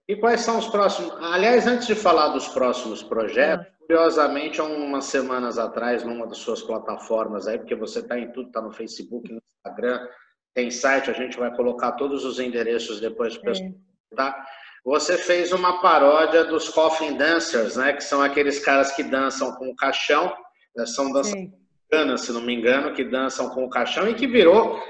E 0.07 0.15
quais 0.15 0.41
são 0.41 0.57
os 0.57 0.67
próximos? 0.67 1.11
Aliás, 1.21 1.67
antes 1.67 1.87
de 1.87 1.95
falar 1.95 2.29
dos 2.29 2.47
próximos 2.47 3.01
projetos, 3.03 3.67
ah. 3.67 3.75
curiosamente, 3.79 4.59
há 4.59 4.63
umas 4.63 5.05
semanas 5.05 5.57
atrás, 5.57 6.03
numa 6.03 6.27
das 6.27 6.37
suas 6.37 6.61
plataformas 6.61 7.47
aí, 7.47 7.57
porque 7.57 7.75
você 7.75 7.99
está 7.99 8.19
em 8.19 8.31
tudo, 8.31 8.47
está 8.47 8.61
no 8.61 8.71
Facebook, 8.71 9.31
no 9.31 9.41
Instagram, 9.57 10.07
tem 10.53 10.69
site, 10.69 11.09
a 11.09 11.13
gente 11.13 11.37
vai 11.37 11.55
colocar 11.55 11.93
todos 11.93 12.25
os 12.25 12.39
endereços 12.39 12.99
depois 12.99 13.37
para 13.37 13.53
é. 13.53 13.73
tá? 14.15 14.45
Você 14.83 15.17
fez 15.17 15.51
uma 15.51 15.79
paródia 15.81 16.43
dos 16.43 16.67
Coffin 16.67 17.15
Dancers, 17.15 17.75
né? 17.75 17.93
Que 17.93 18.03
são 18.03 18.21
aqueles 18.21 18.59
caras 18.59 18.91
que 18.91 19.03
dançam 19.03 19.53
com 19.55 19.69
o 19.69 19.75
caixão, 19.75 20.35
né? 20.75 20.85
são 20.87 21.11
se 22.17 22.31
não 22.31 22.41
me 22.41 22.53
engano, 22.53 22.93
que 22.93 23.03
dançam 23.03 23.49
com 23.49 23.65
o 23.65 23.69
caixão 23.69 24.07
e 24.07 24.15
que 24.15 24.25
virou, 24.25 24.81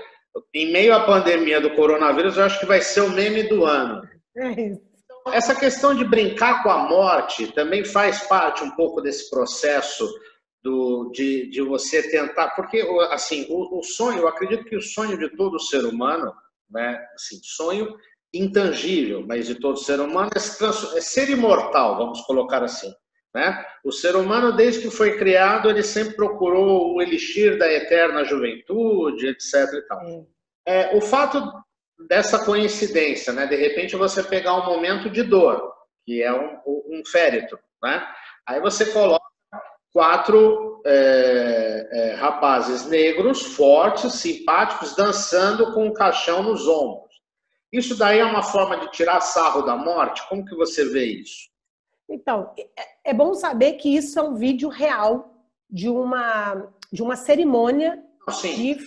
em 0.54 0.72
meio 0.72 0.94
à 0.94 1.04
pandemia 1.04 1.60
do 1.60 1.74
coronavírus, 1.76 2.38
eu 2.38 2.44
acho 2.44 2.60
que 2.60 2.66
vai 2.66 2.82
ser 2.82 3.02
o 3.02 3.10
meme 3.10 3.44
do 3.44 3.66
ano. 3.66 4.02
É 4.38 5.36
Essa 5.36 5.56
questão 5.56 5.96
de 5.96 6.06
brincar 6.06 6.64
com 6.64 6.70
a 6.70 6.88
morte 6.88 7.52
também 7.54 7.84
faz 7.84 8.24
parte 8.28 8.64
um 8.64 8.72
pouco 8.72 9.02
desse 9.02 9.30
processo 9.30 10.08
do, 10.64 11.12
de, 11.12 11.50
de 11.50 11.62
você 11.62 12.08
tentar, 12.10 12.52
porque 12.52 12.82
assim 13.10 13.48
o, 13.50 13.80
o, 13.80 13.84
sonho, 13.84 14.20
eu 14.20 14.28
acredito 14.28 14.66
que 14.66 14.76
o 14.76 14.82
sonho 14.82 15.18
de 15.18 15.36
todo 15.36 15.60
ser 15.60 15.84
humano, 15.86 16.32
né, 16.70 17.04
assim, 17.16 17.40
sonho 17.44 17.96
intangível, 18.34 19.26
mas 19.28 19.48
de 19.48 19.56
todo 19.56 19.78
ser 19.78 20.00
humano 20.00 20.30
é, 20.36 20.38
é 20.98 21.02
ser 21.02 21.30
imortal, 21.30 21.98
vamos 21.98 22.22
colocar 22.22 22.64
assim. 22.64 22.94
Né? 23.34 23.66
O 23.84 23.92
ser 23.92 24.16
humano, 24.16 24.52
desde 24.52 24.82
que 24.82 24.92
foi 24.92 25.18
criado, 25.18 25.70
ele 25.70 25.84
sempre 25.84 26.16
procurou 26.16 26.94
o 26.94 27.02
elixir 27.02 27.58
da 27.58 27.72
eterna 27.72 28.26
juventude, 28.26 29.28
etc. 29.28 29.74
E 29.74 29.82
tal. 29.84 30.28
É, 30.66 30.96
o 30.96 31.02
fato 31.02 31.42
dessa 32.08 32.44
coincidência, 32.44 33.32
né? 33.32 33.46
de 33.46 33.56
repente 33.56 33.96
você 33.96 34.22
pegar 34.22 34.56
um 34.56 34.66
momento 34.66 35.10
de 35.10 35.24
dor, 35.24 35.74
que 36.06 36.22
é 36.22 36.34
um, 36.34 36.58
um 36.66 37.04
féretro, 37.06 37.58
né? 37.82 38.06
aí 38.46 38.60
você 38.60 38.86
coloca 38.92 39.22
quatro 39.94 40.82
é, 40.86 41.90
é, 41.92 42.14
rapazes 42.16 42.86
negros, 42.88 43.44
fortes, 43.44 44.14
simpáticos, 44.14 44.96
dançando 44.96 45.74
com 45.74 45.86
um 45.86 45.94
caixão 45.94 46.44
nos 46.44 46.68
ombros. 46.68 47.12
Isso 47.72 47.98
daí 47.98 48.20
é 48.20 48.26
uma 48.26 48.44
forma 48.44 48.78
de 48.78 48.92
tirar 48.92 49.22
sarro 49.22 49.62
da 49.62 49.76
morte? 49.76 50.28
Como 50.28 50.46
que 50.46 50.56
você 50.56 50.86
vê 50.90 51.06
isso? 51.06 51.51
Então, 52.12 52.54
é, 52.58 53.12
é 53.12 53.14
bom 53.14 53.34
saber 53.34 53.74
que 53.74 53.96
isso 53.96 54.20
é 54.20 54.24
um 54.24 54.36
vídeo 54.36 54.70
real 54.70 55.34
de 55.70 55.90
uma, 55.90 56.70
de 56.92 57.02
uma 57.02 57.16
cerimônia 57.16 58.04
Sim. 58.30 58.56
de 58.56 58.78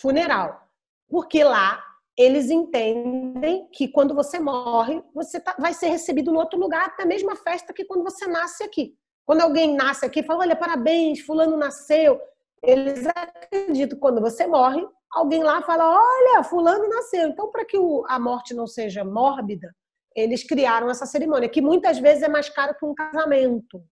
funeral. 0.00 0.60
Porque 1.08 1.42
lá 1.42 1.82
eles 2.16 2.50
entendem 2.50 3.68
que 3.72 3.88
quando 3.88 4.14
você 4.14 4.38
morre, 4.38 5.02
você 5.14 5.40
tá, 5.40 5.56
vai 5.58 5.72
ser 5.72 5.88
recebido 5.88 6.30
no 6.30 6.38
outro 6.38 6.58
lugar, 6.58 6.94
na 6.98 7.06
mesma 7.06 7.34
festa 7.34 7.72
que 7.72 7.84
quando 7.84 8.04
você 8.04 8.26
nasce 8.26 8.62
aqui. 8.62 8.94
Quando 9.26 9.40
alguém 9.40 9.74
nasce 9.74 10.04
aqui, 10.04 10.22
fala: 10.22 10.40
olha, 10.40 10.56
parabéns, 10.56 11.20
fulano 11.20 11.56
nasceu. 11.56 12.20
Eles 12.62 13.06
acreditam 13.06 13.96
que 13.96 14.00
quando 14.00 14.20
você 14.20 14.46
morre, 14.46 14.86
alguém 15.10 15.42
lá 15.42 15.62
fala: 15.62 15.98
olha, 15.98 16.44
fulano 16.44 16.88
nasceu. 16.88 17.28
Então, 17.28 17.50
para 17.50 17.64
que 17.64 17.76
a 18.08 18.18
morte 18.18 18.54
não 18.54 18.66
seja 18.66 19.04
mórbida, 19.04 19.74
eles 20.14 20.44
criaram 20.44 20.90
essa 20.90 21.06
cerimônia, 21.06 21.48
que 21.48 21.60
muitas 21.60 21.98
vezes 21.98 22.22
é 22.22 22.28
mais 22.28 22.48
cara 22.48 22.74
que 22.74 22.84
um 22.84 22.94
casamento. 22.94 23.82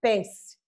Pense, 0.00 0.58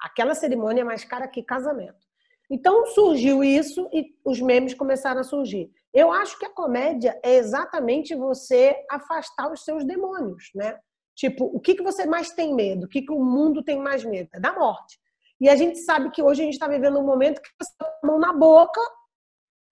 aquela 0.00 0.34
cerimônia 0.34 0.82
é 0.82 0.84
mais 0.84 1.04
cara 1.04 1.28
que 1.28 1.42
casamento. 1.42 2.06
Então 2.50 2.86
surgiu 2.86 3.42
isso 3.42 3.88
e 3.92 4.14
os 4.24 4.40
memes 4.40 4.74
começaram 4.74 5.20
a 5.20 5.24
surgir. 5.24 5.70
Eu 5.92 6.12
acho 6.12 6.38
que 6.38 6.46
a 6.46 6.52
comédia 6.52 7.18
é 7.22 7.36
exatamente 7.36 8.14
você 8.14 8.76
afastar 8.90 9.50
os 9.50 9.64
seus 9.64 9.84
demônios, 9.84 10.50
né? 10.54 10.78
Tipo, 11.14 11.46
o 11.46 11.58
que, 11.58 11.74
que 11.74 11.82
você 11.82 12.06
mais 12.06 12.30
tem 12.30 12.54
medo? 12.54 12.84
O 12.84 12.88
que, 12.88 13.02
que 13.02 13.12
o 13.12 13.24
mundo 13.24 13.64
tem 13.64 13.78
mais 13.78 14.04
medo? 14.04 14.28
É 14.34 14.38
da 14.38 14.52
morte. 14.52 14.98
E 15.40 15.48
a 15.48 15.56
gente 15.56 15.78
sabe 15.78 16.10
que 16.10 16.22
hoje 16.22 16.42
a 16.42 16.44
gente 16.44 16.54
está 16.54 16.68
vivendo 16.68 16.98
um 16.98 17.04
momento 17.04 17.40
que 17.40 17.48
você 17.58 17.72
tá 17.78 17.84
com 17.86 18.06
a 18.06 18.10
mão 18.10 18.18
na 18.18 18.32
boca, 18.32 18.80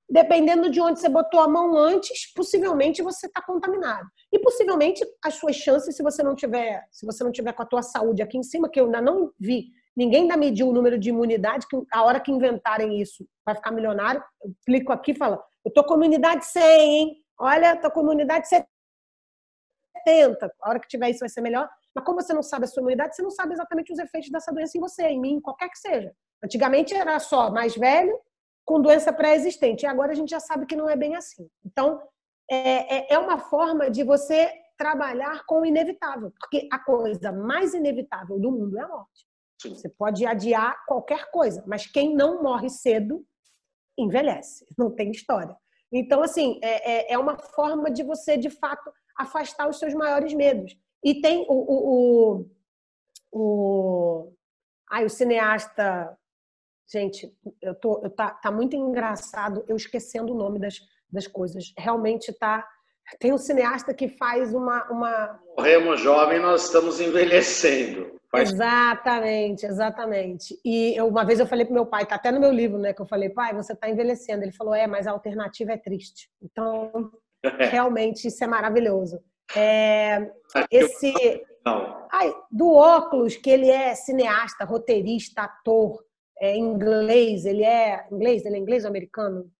dependendo 0.09 0.71
de 0.71 0.81
onde 0.81 1.01
você 1.01 1.09
botou 1.09 1.41
a 1.41 1.49
mão 1.49 1.77
antes, 1.77 2.33
possivelmente 2.35 3.03
você 3.03 3.27
está 3.27 3.43
contaminado. 3.43 4.07
E 4.33 4.39
possivelmente 4.39 5.05
as 5.25 5.35
suas 5.35 5.57
chances, 5.57 5.97
se 5.97 6.03
você 6.03 6.23
não 6.23 6.35
tiver, 6.35 6.87
se 6.91 7.07
você 7.07 7.25
não 7.25 7.33
tiver 7.33 7.53
com 7.53 7.63
a 7.63 7.67
tua 7.67 7.83
saúde 7.83 8.23
aqui 8.23 8.37
em 8.37 8.43
cima, 8.43 8.69
que 8.69 8.81
eu 8.81 8.87
ainda 8.87 9.01
não 9.01 9.33
vi, 9.39 9.69
ninguém 9.97 10.23
ainda 10.23 10.37
mediu 10.37 10.69
o 10.69 10.73
número 10.73 10.99
de 10.99 11.09
imunidade, 11.09 11.67
que 11.69 11.77
a 11.93 12.05
hora 12.05 12.21
que 12.21 12.31
inventarem 12.31 13.01
isso 13.01 13.27
vai 13.45 13.55
ficar 13.55 13.71
milionário, 13.71 14.23
eu 14.43 14.53
clico 14.67 14.93
aqui 14.93 15.13
e 15.13 15.17
falo, 15.17 15.43
eu 15.65 15.73
tô 15.73 15.85
com 15.85 15.95
imunidade 15.95 16.45
100, 16.47 16.63
hein? 16.63 17.17
Olha, 17.39 17.77
tô 17.77 17.91
com 17.91 18.01
imunidade 18.01 18.49
70. 18.49 20.55
A 20.63 20.69
hora 20.69 20.81
que 20.81 20.89
tiver 20.89 21.11
isso 21.11 21.21
vai 21.21 21.29
ser 21.29 21.41
melhor. 21.41 21.69
Mas 21.95 22.05
como 22.05 22.21
você 22.21 22.33
não 22.33 22.43
sabe 22.43 22.65
a 22.65 22.69
sua 22.69 22.81
imunidade, 22.81 23.17
você 23.17 23.23
não 23.23 23.31
sabe 23.31 23.55
exatamente 23.55 23.93
os 23.93 23.99
efeitos 23.99 24.31
dessa 24.31 24.53
doença 24.53 24.77
em 24.77 24.81
você, 24.81 25.05
em 25.05 25.21
mim, 25.21 25.41
qualquer 25.41 25.71
que 25.71 25.79
seja. 25.79 26.13
Antigamente 26.45 26.95
era 26.95 27.19
só 27.19 27.51
mais 27.51 27.75
velho 27.75 28.21
com 28.65 28.81
doença 28.81 29.13
pré-existente. 29.13 29.85
E 29.85 29.87
agora 29.87 30.13
a 30.13 30.15
gente 30.15 30.31
já 30.31 30.41
sabe 30.41 30.67
que 30.67 30.77
não 30.77 30.89
é 30.89 30.97
bem 30.97 31.17
assim. 31.17 31.49
Então, 31.65 32.01
é, 32.51 32.97
é, 32.97 33.15
é 33.15 33.19
uma 33.19 33.39
forma 33.39 33.91
de 33.91 34.03
você 34.03 34.53
trabalhar 34.77 35.45
com 35.47 35.61
o 35.61 35.67
inevitável, 35.67 36.33
porque 36.39 36.69
a 36.73 36.79
coisa 36.79 37.31
mais 37.31 37.75
inevitável 37.75 38.39
do 38.39 38.51
mundo 38.51 38.79
é 38.79 38.83
a 38.83 38.89
morte. 38.89 39.27
Sim. 39.61 39.75
Você 39.75 39.89
pode 39.89 40.27
adiar 40.27 40.85
qualquer 40.87 41.31
coisa, 41.31 41.63
mas 41.67 41.87
quem 41.87 42.15
não 42.15 42.43
morre 42.43 42.69
cedo 42.69 43.25
envelhece, 43.97 44.67
não 44.77 44.91
tem 44.91 45.11
história. 45.11 45.57
Então, 45.93 46.23
assim, 46.23 46.59
é, 46.63 47.13
é, 47.13 47.13
é 47.13 47.19
uma 47.19 47.39
forma 47.39 47.91
de 47.91 48.03
você, 48.03 48.37
de 48.37 48.51
fato, 48.51 48.93
afastar 49.17 49.69
os 49.69 49.79
seus 49.79 49.95
maiores 49.95 50.35
medos. 50.35 50.77
E 51.05 51.21
tem 51.21 51.47
o, 51.49 51.55
o, 51.55 52.41
o, 52.43 52.51
o, 53.33 54.33
ai, 54.91 55.05
o 55.05 55.11
cineasta. 55.11 56.19
Gente, 56.87 57.33
eu 57.63 57.75
tô, 57.75 58.01
eu 58.05 58.11
tá, 58.11 58.31
tá 58.31 58.51
muito 58.51 58.77
engraçado 58.77 59.65
eu 59.69 59.77
esquecendo 59.77 60.33
o 60.33 60.37
nome 60.37 60.59
das, 60.59 60.81
das 61.11 61.27
coisas. 61.27 61.73
Realmente 61.79 62.33
tá. 62.33 62.67
Tem 63.19 63.33
um 63.33 63.39
cineasta 63.39 63.93
que 63.95 64.09
faz 64.09 64.55
uma. 64.55 64.85
uma... 64.91 65.41
Morremos 65.57 66.01
jovem, 66.01 66.41
nós 66.41 66.65
estamos 66.65 67.01
envelhecendo. 67.01 68.19
Faz... 68.31 68.51
Exatamente, 68.51 69.65
exatamente. 69.65 70.59
E 70.65 70.95
eu, 70.97 71.07
uma 71.07 71.25
vez 71.25 71.39
eu 71.39 71.47
falei 71.47 71.65
pro 71.65 71.75
meu 71.75 71.87
pai, 71.87 72.05
tá 72.05 72.17
até 72.17 72.33
no 72.33 72.41
meu 72.41 72.51
livro, 72.51 72.79
né? 72.79 72.93
Que 72.93 73.01
eu 73.01 73.07
falei, 73.07 73.29
pai, 73.29 73.55
você 73.55 73.75
tá 73.75 73.89
envelhecendo. 73.89 74.43
Ele 74.43 74.53
falou, 74.53 74.75
é, 74.75 74.87
mas 74.87 75.07
a 75.07 75.13
alternativa 75.13 75.73
é 75.73 75.77
triste. 75.77 76.29
Então, 76.43 77.13
realmente, 77.71 78.29
isso 78.29 78.43
é 78.43 78.47
maravilhoso. 78.47 79.21
É, 79.55 80.31
esse. 80.71 81.13
Ai, 82.13 82.35
do 82.51 82.75
óculos, 82.75 83.37
que 83.37 83.49
ele 83.49 83.71
é 83.71 83.95
cineasta, 83.95 84.65
roteirista, 84.65 85.43
ator, 85.43 86.04
é 86.41 86.57
inglês, 86.57 87.45
ele 87.45 87.65
é 87.65 88.07
inglês, 88.11 88.45
ele 88.45 88.57
é 88.57 88.59
inglês 88.59 88.85
ou 88.85 88.91
americano? 88.91 89.51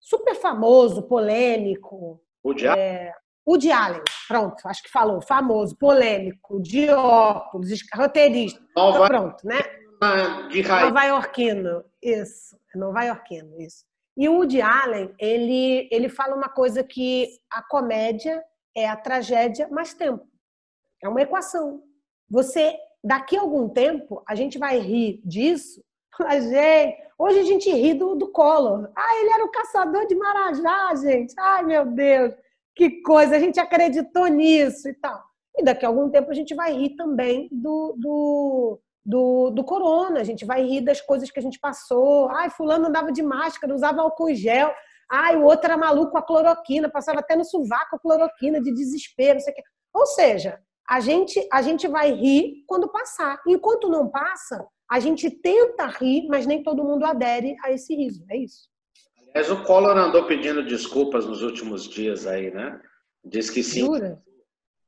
Super 0.00 0.34
famoso, 0.34 1.02
polêmico. 1.02 2.22
O 2.42 2.50
Allen. 2.50 2.78
É, 2.78 3.14
Woody 3.46 3.72
Allen, 3.72 4.02
pronto, 4.28 4.66
acho 4.66 4.82
que 4.82 4.90
falou, 4.90 5.20
famoso, 5.20 5.76
polêmico, 5.76 6.60
de 6.60 6.88
óculos, 6.90 7.70
roteirista. 7.94 8.60
Nova, 8.76 9.06
pronto, 9.06 9.46
né? 9.46 9.58
De 10.50 10.62
raiz. 10.62 10.88
Nova 10.88 11.04
Yorkino, 11.04 11.84
isso, 12.02 12.56
Nova 12.74 13.02
Yorkino, 13.02 13.60
isso. 13.60 13.84
E 14.16 14.28
o 14.28 14.34
Woody 14.34 14.60
Allen, 14.60 15.14
ele, 15.18 15.88
ele 15.90 16.08
fala 16.08 16.36
uma 16.36 16.48
coisa 16.48 16.84
que 16.84 17.28
a 17.50 17.62
comédia 17.62 18.42
é 18.76 18.88
a 18.88 18.96
tragédia 18.96 19.68
mais 19.68 19.94
tempo. 19.94 20.26
É 21.02 21.08
uma 21.08 21.22
equação. 21.22 21.82
Você, 22.28 22.76
daqui 23.02 23.36
a 23.36 23.40
algum 23.40 23.68
tempo, 23.68 24.22
a 24.28 24.34
gente 24.34 24.58
vai 24.58 24.78
rir 24.78 25.20
disso. 25.24 25.82
A 26.26 26.38
gente, 26.38 26.96
hoje 27.18 27.38
a 27.38 27.42
gente 27.44 27.70
ri 27.70 27.94
do, 27.94 28.14
do 28.14 28.30
Collor. 28.30 28.90
Ah, 28.96 29.16
ele 29.20 29.30
era 29.30 29.44
o 29.44 29.50
caçador 29.50 30.06
de 30.06 30.14
Marajá, 30.14 30.94
gente. 30.96 31.34
Ai, 31.38 31.64
meu 31.64 31.86
Deus, 31.86 32.34
que 32.74 33.02
coisa. 33.02 33.36
A 33.36 33.38
gente 33.38 33.58
acreditou 33.58 34.26
nisso 34.26 34.88
e 34.88 34.94
tal. 34.94 35.22
E 35.56 35.64
daqui 35.64 35.84
a 35.84 35.88
algum 35.88 36.10
tempo 36.10 36.30
a 36.30 36.34
gente 36.34 36.54
vai 36.54 36.72
rir 36.72 36.96
também 36.96 37.48
do, 37.50 37.94
do, 37.98 38.80
do, 39.04 39.50
do 39.50 39.64
corona. 39.64 40.20
A 40.20 40.24
gente 40.24 40.44
vai 40.44 40.62
rir 40.62 40.80
das 40.80 41.00
coisas 41.00 41.30
que 41.30 41.38
a 41.38 41.42
gente 41.42 41.58
passou. 41.58 42.28
Ai, 42.30 42.50
fulano 42.50 42.86
andava 42.86 43.12
de 43.12 43.22
máscara, 43.22 43.74
usava 43.74 44.02
álcool 44.02 44.34
gel. 44.34 44.72
Ai, 45.10 45.36
o 45.36 45.44
outro 45.44 45.66
era 45.66 45.76
maluco 45.76 46.12
com 46.12 46.18
a 46.18 46.22
cloroquina, 46.22 46.88
passava 46.88 47.18
até 47.18 47.34
no 47.34 47.44
sovaco 47.44 47.96
a 47.96 47.98
cloroquina 47.98 48.60
de 48.60 48.72
desespero, 48.72 49.34
não 49.34 49.40
sei 49.40 49.52
o. 49.52 49.98
Ou 49.98 50.06
seja, 50.06 50.60
a 50.88 51.00
gente, 51.00 51.46
a 51.52 51.62
gente 51.62 51.88
vai 51.88 52.12
rir 52.12 52.64
quando 52.66 52.88
passar. 52.88 53.40
Enquanto 53.46 53.88
não 53.88 54.08
passa, 54.08 54.64
a 54.90 54.98
gente 54.98 55.30
tenta 55.30 55.86
rir, 55.86 56.26
mas 56.28 56.46
nem 56.46 56.64
todo 56.64 56.82
mundo 56.82 57.04
adere 57.04 57.56
a 57.62 57.70
esse 57.70 57.94
riso. 57.94 58.24
É 58.28 58.36
isso. 58.36 58.68
Aliás, 59.32 59.50
o 59.50 59.62
Collor 59.62 59.96
andou 59.96 60.26
pedindo 60.26 60.64
desculpas 60.64 61.24
nos 61.24 61.42
últimos 61.42 61.88
dias 61.88 62.26
aí, 62.26 62.50
né? 62.50 62.80
Diz 63.24 63.48
que 63.48 63.62
sim. 63.62 63.86
Jura? 63.86 64.20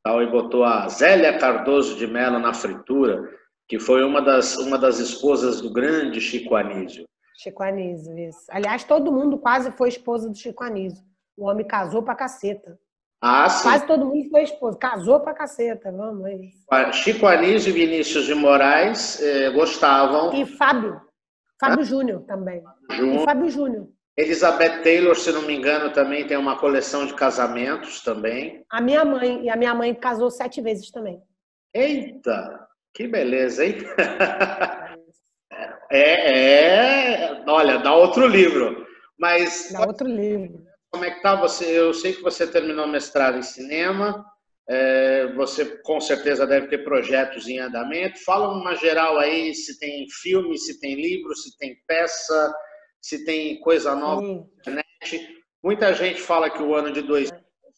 E 0.04 0.26
botou 0.26 0.64
a 0.64 0.88
Zélia 0.88 1.38
Cardoso 1.38 1.96
de 1.96 2.08
Mello 2.08 2.40
na 2.40 2.52
fritura, 2.52 3.30
que 3.68 3.78
foi 3.78 4.02
uma 4.02 4.20
das, 4.20 4.56
uma 4.56 4.76
das 4.76 4.98
esposas 4.98 5.60
do 5.60 5.72
grande 5.72 6.20
Chico 6.20 6.56
Anísio. 6.56 7.04
Chico 7.36 7.62
Anísio, 7.62 8.18
isso. 8.18 8.44
Aliás, 8.50 8.82
todo 8.82 9.12
mundo 9.12 9.38
quase 9.38 9.70
foi 9.70 9.88
esposa 9.88 10.28
do 10.28 10.34
Chico 10.34 10.64
Anísio. 10.64 11.04
O 11.36 11.48
homem 11.48 11.64
casou 11.64 12.02
pra 12.02 12.16
caceta. 12.16 12.76
Ah, 13.24 13.48
sim. 13.48 13.68
Quase 13.68 13.86
todo 13.86 14.06
mundo 14.06 14.28
foi 14.30 14.42
esposa. 14.42 14.76
Casou 14.76 15.20
pra 15.20 15.32
caceta, 15.32 15.92
vamos. 15.92 16.28
É 16.72 16.92
Chico 16.92 17.24
Anísio 17.24 17.70
e 17.70 17.72
Vinícius 17.72 18.26
de 18.26 18.34
Moraes 18.34 19.22
eh, 19.22 19.48
gostavam. 19.50 20.34
E 20.34 20.44
Fábio. 20.44 21.00
Fábio 21.60 21.84
Júnior 21.84 22.22
também. 22.22 22.64
Júnior. 22.90 23.22
E 23.22 23.24
Fábio 23.24 23.48
Júnior. 23.48 23.88
Elizabeth 24.16 24.82
Taylor, 24.82 25.14
se 25.14 25.30
não 25.30 25.42
me 25.42 25.54
engano, 25.54 25.92
também 25.92 26.26
tem 26.26 26.36
uma 26.36 26.58
coleção 26.58 27.06
de 27.06 27.14
casamentos 27.14 28.02
também. 28.02 28.64
A 28.68 28.80
minha 28.80 29.04
mãe, 29.04 29.44
e 29.44 29.48
a 29.48 29.56
minha 29.56 29.72
mãe 29.72 29.94
casou 29.94 30.28
sete 30.28 30.60
vezes 30.60 30.90
também. 30.90 31.22
Eita, 31.72 32.66
que 32.92 33.06
beleza, 33.06 33.64
hein? 33.64 33.76
É, 35.94 37.26
é, 37.26 37.44
olha, 37.46 37.76
dá 37.76 37.94
outro 37.94 38.26
livro. 38.26 38.86
Mas 39.18 39.70
dá 39.70 39.86
outro 39.86 40.08
livro. 40.08 40.64
Como 40.92 41.04
é 41.04 41.10
que 41.10 41.22
tá 41.22 41.34
você? 41.34 41.64
Eu 41.64 41.94
sei 41.94 42.12
que 42.12 42.22
você 42.22 42.46
terminou 42.46 42.86
mestrado 42.86 43.38
em 43.38 43.42
cinema. 43.42 44.24
É, 44.68 45.32
você 45.34 45.64
com 45.82 46.00
certeza 46.00 46.46
deve 46.46 46.68
ter 46.68 46.84
projetos 46.84 47.48
em 47.48 47.58
andamento. 47.58 48.22
Fala 48.24 48.48
uma 48.48 48.74
geral 48.76 49.18
aí 49.18 49.54
se 49.54 49.78
tem 49.78 50.06
filme, 50.20 50.56
se 50.58 50.78
tem 50.80 50.94
livro, 50.94 51.34
se 51.34 51.56
tem 51.58 51.76
peça, 51.86 52.54
se 53.00 53.24
tem 53.24 53.58
coisa 53.60 53.94
nova 53.94 54.22
na 54.22 54.44
internet. 54.60 55.42
Muita 55.62 55.92
gente 55.94 56.20
fala 56.20 56.50
que 56.50 56.62
o 56.62 56.74
ano 56.74 56.92
de 56.92 57.02
dois 57.02 57.30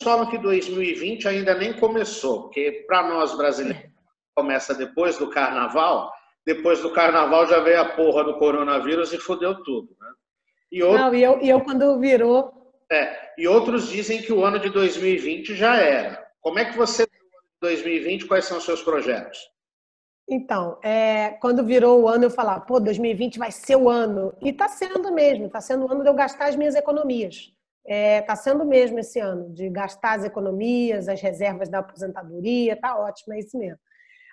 falam 0.03 0.29
que 0.29 0.37
2020 0.37 1.29
ainda 1.29 1.55
nem 1.55 1.73
começou, 1.73 2.43
porque 2.43 2.85
para 2.87 3.09
nós 3.09 3.35
brasileiros 3.37 3.91
começa 4.35 4.75
depois 4.75 5.17
do 5.17 5.31
carnaval 5.31 6.13
depois 6.47 6.81
do 6.83 6.93
carnaval 6.93 7.47
já 7.47 7.61
veio 7.61 7.81
a 7.81 7.89
porra 7.89 8.23
do 8.23 8.39
coronavírus 8.39 9.13
e 9.13 9.19
fodeu 9.19 9.63
tudo. 9.63 9.97
Né? 9.99 10.09
E 10.71 10.83
outro... 10.83 10.99
Não, 10.99 11.15
e 11.15 11.23
eu, 11.23 11.41
e 11.41 11.49
eu 11.49 11.61
quando 11.61 11.99
virou. 11.99 12.64
É, 12.95 13.33
e 13.37 13.49
outros 13.49 13.89
dizem 13.89 14.23
que 14.23 14.33
o 14.33 14.45
ano 14.45 14.61
de 14.61 14.71
2020 14.71 15.55
já 15.57 15.77
era. 15.77 16.25
Como 16.41 16.61
é 16.61 16.65
que 16.65 16.77
você 16.77 17.07
2020, 17.61 18.27
quais 18.27 18.45
são 18.45 18.59
os 18.59 18.65
seus 18.65 18.83
projetos? 18.83 19.39
Então, 20.29 20.79
é, 20.83 21.31
quando 21.41 21.65
virou 21.65 22.03
o 22.03 22.09
ano, 22.09 22.25
eu 22.25 22.31
falava, 22.31 22.61
pô, 22.61 22.79
2020 22.79 23.39
vai 23.39 23.51
ser 23.51 23.77
o 23.77 23.89
ano. 23.89 24.33
E 24.43 24.51
está 24.51 24.69
sendo 24.69 25.13
mesmo, 25.13 25.47
está 25.47 25.61
sendo 25.61 25.87
o 25.87 25.91
ano 25.91 26.03
de 26.03 26.09
eu 26.09 26.15
gastar 26.15 26.49
as 26.49 26.57
minhas 26.57 26.75
economias. 26.75 27.53
Está 27.87 27.95
é, 27.95 28.23
tá 28.23 28.37
sendo 28.37 28.65
mesmo 28.65 28.99
esse 28.99 29.19
ano, 29.19 29.53
de 29.53 29.69
gastar 29.69 30.19
as 30.19 30.25
economias, 30.25 31.09
as 31.09 31.21
reservas 31.21 31.69
da 31.69 31.81
aposentadoria, 31.81 32.81
tá 32.81 32.99
ótimo, 32.99 33.35
é 33.35 33.41
isso 33.41 33.59
mesmo. 33.59 33.79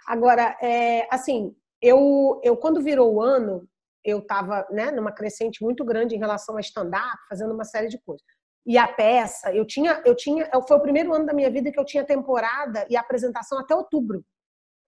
Agora, 0.08 0.58
é, 0.62 1.08
assim, 1.10 1.54
eu, 1.82 2.40
eu 2.44 2.56
quando 2.56 2.82
virou 2.82 3.14
o 3.14 3.22
ano, 3.22 3.68
eu 4.04 4.20
estava 4.20 4.68
né, 4.72 4.92
numa 4.92 5.12
crescente 5.12 5.64
muito 5.64 5.84
grande 5.84 6.16
em 6.16 6.20
relação 6.20 6.58
a 6.58 6.62
stand-up, 6.62 7.18
fazendo 7.28 7.54
uma 7.54 7.66
série 7.66 7.88
de 7.88 8.00
coisas. 8.00 8.26
E 8.66 8.78
a 8.78 8.88
peça, 8.88 9.54
eu 9.54 9.66
tinha, 9.66 10.02
eu 10.06 10.16
tinha, 10.16 10.50
foi 10.68 10.78
o 10.78 10.82
primeiro 10.82 11.14
ano 11.14 11.26
da 11.26 11.34
minha 11.34 11.50
vida 11.50 11.72
que 11.72 11.80
eu 11.80 11.86
tinha 11.86 12.04
temporada 12.04 12.86
e 12.90 12.96
apresentação 12.96 13.58
até 13.58 13.76
outubro. 13.76 14.24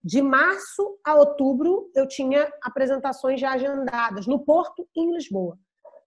De 0.03 0.21
março 0.21 0.99
a 1.03 1.15
outubro, 1.15 1.89
eu 1.95 2.07
tinha 2.07 2.51
apresentações 2.61 3.39
já 3.39 3.53
agendadas 3.53 4.27
no 4.27 4.43
Porto 4.43 4.87
e 4.95 5.01
em 5.01 5.13
Lisboa. 5.13 5.57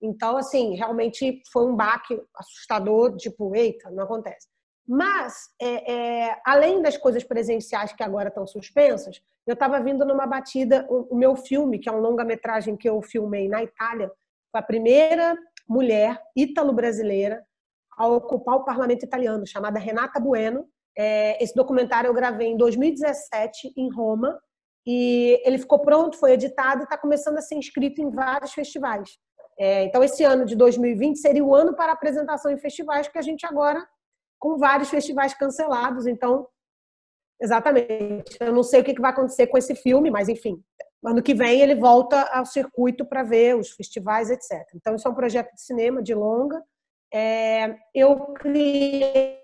Então, 0.02 0.36
assim, 0.36 0.74
realmente 0.74 1.42
foi 1.50 1.66
um 1.66 1.74
baque 1.74 2.20
assustador, 2.36 3.16
tipo, 3.16 3.54
eita, 3.56 3.90
não 3.90 4.04
acontece. 4.04 4.48
Mas, 4.86 5.48
é, 5.60 5.92
é, 5.92 6.40
além 6.44 6.80
das 6.80 6.96
coisas 6.96 7.24
presenciais 7.24 7.92
que 7.92 8.02
agora 8.02 8.28
estão 8.28 8.46
suspensas, 8.46 9.20
eu 9.46 9.54
estava 9.54 9.80
vindo 9.80 10.04
numa 10.04 10.26
batida, 10.26 10.86
o, 10.88 11.14
o 11.14 11.16
meu 11.16 11.34
filme, 11.34 11.78
que 11.78 11.88
é 11.88 11.92
um 11.92 12.00
longa-metragem 12.00 12.76
que 12.76 12.88
eu 12.88 13.00
filmei 13.02 13.48
na 13.48 13.62
Itália, 13.62 14.12
foi 14.52 14.60
a 14.60 14.62
primeira 14.62 15.36
mulher 15.68 16.22
ítalo-brasileira 16.36 17.44
a 17.96 18.06
ocupar 18.06 18.56
o 18.56 18.64
parlamento 18.64 19.04
italiano, 19.04 19.46
chamada 19.46 19.78
Renata 19.78 20.20
Bueno. 20.20 20.66
É, 20.96 21.42
esse 21.42 21.54
documentário 21.54 22.08
eu 22.08 22.14
gravei 22.14 22.48
em 22.48 22.56
2017 22.56 23.72
em 23.76 23.92
Roma 23.92 24.38
e 24.86 25.40
ele 25.44 25.58
ficou 25.58 25.80
pronto, 25.80 26.16
foi 26.16 26.32
editado 26.32 26.80
e 26.80 26.84
está 26.84 26.96
começando 26.96 27.38
a 27.38 27.42
ser 27.42 27.56
inscrito 27.56 28.00
em 28.00 28.10
vários 28.10 28.52
festivais. 28.52 29.18
É, 29.58 29.84
então, 29.84 30.04
esse 30.04 30.22
ano 30.22 30.44
de 30.44 30.54
2020 30.54 31.18
seria 31.18 31.44
o 31.44 31.54
ano 31.54 31.74
para 31.74 31.92
apresentação 31.92 32.52
em 32.52 32.58
festivais, 32.58 33.08
que 33.08 33.18
a 33.18 33.22
gente 33.22 33.46
agora 33.46 33.86
com 34.38 34.58
vários 34.58 34.90
festivais 34.90 35.34
cancelados. 35.34 36.06
Então, 36.06 36.46
exatamente. 37.40 38.36
Eu 38.38 38.52
não 38.52 38.62
sei 38.62 38.80
o 38.80 38.84
que 38.84 39.00
vai 39.00 39.10
acontecer 39.10 39.46
com 39.46 39.56
esse 39.56 39.74
filme, 39.74 40.10
mas 40.10 40.28
enfim, 40.28 40.62
ano 41.04 41.22
que 41.22 41.34
vem 41.34 41.60
ele 41.60 41.74
volta 41.74 42.22
ao 42.32 42.44
circuito 42.44 43.04
para 43.04 43.22
ver 43.22 43.56
os 43.56 43.70
festivais, 43.70 44.30
etc. 44.30 44.62
Então, 44.74 44.94
isso 44.94 45.08
é 45.08 45.10
um 45.10 45.14
projeto 45.14 45.52
de 45.54 45.62
cinema 45.62 46.02
de 46.02 46.14
longa. 46.14 46.62
É, 47.12 47.76
eu 47.94 48.16
criei 48.34 49.38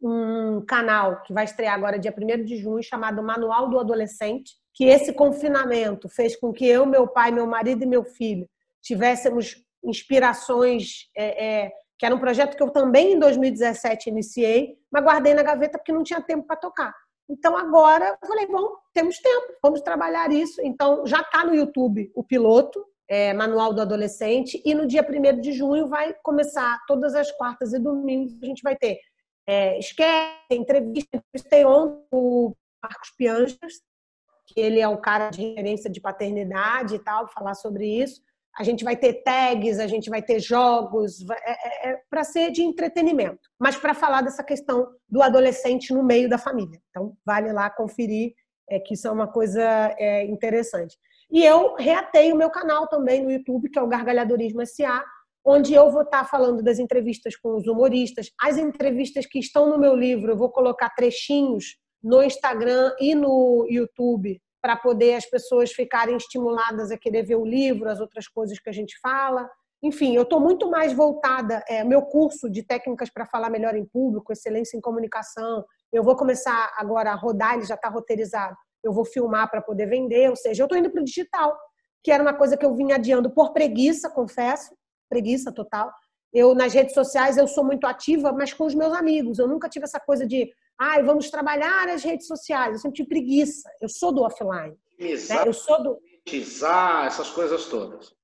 um 0.00 0.64
canal 0.64 1.22
que 1.22 1.32
vai 1.32 1.44
estrear 1.44 1.74
agora 1.74 1.98
dia 1.98 2.14
1 2.16 2.44
de 2.44 2.56
junho, 2.56 2.82
chamado 2.82 3.22
Manual 3.22 3.68
do 3.68 3.78
Adolescente, 3.78 4.52
que 4.74 4.84
esse 4.84 5.12
confinamento 5.12 6.08
fez 6.08 6.36
com 6.36 6.52
que 6.52 6.66
eu, 6.66 6.86
meu 6.86 7.08
pai, 7.08 7.30
meu 7.30 7.46
marido 7.46 7.82
e 7.82 7.86
meu 7.86 8.04
filho 8.04 8.48
tivéssemos 8.80 9.56
inspirações 9.84 11.08
é, 11.16 11.46
é, 11.46 11.72
que 11.98 12.06
era 12.06 12.14
um 12.14 12.20
projeto 12.20 12.56
que 12.56 12.62
eu 12.62 12.70
também 12.70 13.12
em 13.12 13.18
2017 13.18 14.08
iniciei, 14.08 14.76
mas 14.90 15.04
guardei 15.04 15.34
na 15.34 15.42
gaveta 15.42 15.78
porque 15.78 15.92
não 15.92 16.02
tinha 16.02 16.20
tempo 16.20 16.46
para 16.46 16.56
tocar. 16.56 16.94
Então 17.28 17.56
agora 17.56 18.16
eu 18.22 18.28
falei, 18.28 18.46
bom, 18.46 18.72
temos 18.94 19.18
tempo, 19.18 19.54
vamos 19.62 19.80
trabalhar 19.82 20.30
isso. 20.30 20.60
Então 20.62 21.04
já 21.06 21.20
está 21.20 21.44
no 21.44 21.54
YouTube 21.54 22.10
o 22.14 22.24
piloto, 22.24 22.84
é, 23.08 23.32
Manual 23.32 23.72
do 23.72 23.80
Adolescente, 23.80 24.62
e 24.64 24.74
no 24.74 24.86
dia 24.86 25.02
1 25.02 25.40
de 25.40 25.52
junho 25.52 25.88
vai 25.88 26.14
começar, 26.22 26.78
todas 26.86 27.14
as 27.14 27.30
quartas 27.32 27.72
e 27.72 27.78
domingos, 27.78 28.36
a 28.42 28.46
gente 28.46 28.62
vai 28.62 28.76
ter 28.76 28.98
É, 29.46 29.78
esquece, 29.78 30.52
entrevista, 30.52 31.08
entrevistei 31.16 31.64
ontem 31.64 32.04
o 32.12 32.54
Marcos 32.82 33.10
Pianjas, 33.16 33.80
que 34.46 34.60
ele 34.60 34.78
é 34.78 34.86
o 34.86 34.98
cara 34.98 35.30
de 35.30 35.40
referência 35.40 35.90
de 35.90 36.02
paternidade 36.02 36.96
e 36.96 36.98
tal, 36.98 37.28
falar 37.28 37.54
sobre 37.54 37.86
isso. 37.86 38.20
A 38.58 38.62
gente 38.62 38.84
vai 38.84 38.96
ter 38.96 39.22
tags, 39.22 39.78
a 39.78 39.86
gente 39.86 40.10
vai 40.10 40.20
ter 40.20 40.40
jogos, 40.40 41.24
é, 41.30 41.88
é, 41.88 41.90
é 41.90 42.00
para 42.10 42.24
ser 42.24 42.50
de 42.50 42.62
entretenimento, 42.62 43.48
mas 43.58 43.76
para 43.76 43.94
falar 43.94 44.20
dessa 44.20 44.44
questão 44.44 44.86
do 45.08 45.22
adolescente 45.22 45.94
no 45.94 46.02
meio 46.02 46.28
da 46.28 46.36
família. 46.36 46.78
Então, 46.90 47.16
vale 47.24 47.52
lá 47.52 47.70
conferir, 47.70 48.34
é, 48.68 48.78
que 48.78 48.94
isso 48.94 49.08
é 49.08 49.10
uma 49.10 49.28
coisa 49.28 49.62
é, 49.98 50.26
interessante. 50.26 50.98
E 51.30 51.44
eu 51.44 51.74
reatei 51.74 52.32
o 52.32 52.36
meu 52.36 52.50
canal 52.50 52.86
também 52.88 53.22
no 53.22 53.30
YouTube, 53.30 53.68
que 53.70 53.78
é 53.78 53.82
o 53.82 53.88
Gargalhadorismo 53.88 54.64
SA, 54.66 55.04
onde 55.44 55.74
eu 55.74 55.90
vou 55.90 56.02
estar 56.02 56.24
falando 56.24 56.62
das 56.62 56.78
entrevistas 56.78 57.36
com 57.36 57.56
os 57.56 57.66
humoristas. 57.66 58.30
As 58.40 58.56
entrevistas 58.56 59.26
que 59.26 59.38
estão 59.38 59.68
no 59.68 59.78
meu 59.78 59.94
livro, 59.94 60.32
eu 60.32 60.36
vou 60.36 60.50
colocar 60.50 60.90
trechinhos 60.90 61.76
no 62.02 62.22
Instagram 62.22 62.94
e 63.00 63.14
no 63.14 63.66
YouTube 63.68 64.40
para 64.60 64.76
poder 64.76 65.14
as 65.14 65.26
pessoas 65.26 65.72
ficarem 65.72 66.16
estimuladas 66.16 66.90
a 66.90 66.98
querer 66.98 67.22
ver 67.22 67.36
o 67.36 67.44
livro, 67.44 67.88
as 67.88 68.00
outras 68.00 68.26
coisas 68.26 68.58
que 68.58 68.68
a 68.68 68.72
gente 68.72 68.98
fala. 69.00 69.48
Enfim, 69.82 70.16
eu 70.16 70.22
estou 70.22 70.40
muito 70.40 70.68
mais 70.68 70.92
voltada. 70.92 71.62
É, 71.68 71.84
meu 71.84 72.02
curso 72.02 72.50
de 72.50 72.62
técnicas 72.62 73.10
para 73.10 73.26
falar 73.26 73.50
melhor 73.50 73.76
em 73.76 73.84
público, 73.84 74.32
excelência 74.32 74.76
em 74.76 74.80
comunicação, 74.80 75.64
eu 75.92 76.02
vou 76.02 76.16
começar 76.16 76.74
agora 76.76 77.12
a 77.12 77.14
rodar, 77.14 77.54
ele 77.54 77.64
já 77.64 77.74
está 77.74 77.88
roteirizado. 77.88 78.56
Eu 78.82 78.92
vou 78.92 79.04
filmar 79.04 79.50
para 79.50 79.60
poder 79.60 79.86
vender, 79.86 80.30
ou 80.30 80.36
seja, 80.36 80.62
eu 80.62 80.66
estou 80.66 80.78
indo 80.78 80.90
para 80.90 81.00
o 81.00 81.04
digital, 81.04 81.58
que 82.02 82.12
era 82.12 82.22
uma 82.22 82.34
coisa 82.34 82.56
que 82.56 82.64
eu 82.64 82.74
vinha 82.74 82.96
adiando 82.96 83.30
por 83.30 83.52
preguiça, 83.52 84.08
confesso, 84.10 84.74
preguiça 85.08 85.52
total. 85.52 85.92
Eu 86.32 86.54
nas 86.54 86.72
redes 86.74 86.94
sociais 86.94 87.36
eu 87.36 87.48
sou 87.48 87.64
muito 87.64 87.86
ativa, 87.86 88.32
mas 88.32 88.52
com 88.52 88.64
os 88.64 88.74
meus 88.74 88.92
amigos. 88.92 89.38
Eu 89.38 89.48
nunca 89.48 89.68
tive 89.68 89.84
essa 89.84 89.98
coisa 89.98 90.26
de 90.26 90.52
ai, 90.78 91.02
vamos 91.02 91.30
trabalhar 91.30 91.88
as 91.88 92.04
redes 92.04 92.26
sociais. 92.26 92.74
Eu 92.74 92.78
sempre 92.78 92.96
tive 92.96 93.08
preguiça. 93.08 93.68
Eu 93.80 93.88
sou 93.88 94.12
do 94.12 94.22
offline. 94.22 94.76
Né? 94.98 95.44
Eu 95.46 95.52
sou 95.52 95.82
do. 95.82 95.98
essas 97.06 97.30
coisas 97.30 97.66
todas. 97.66 98.14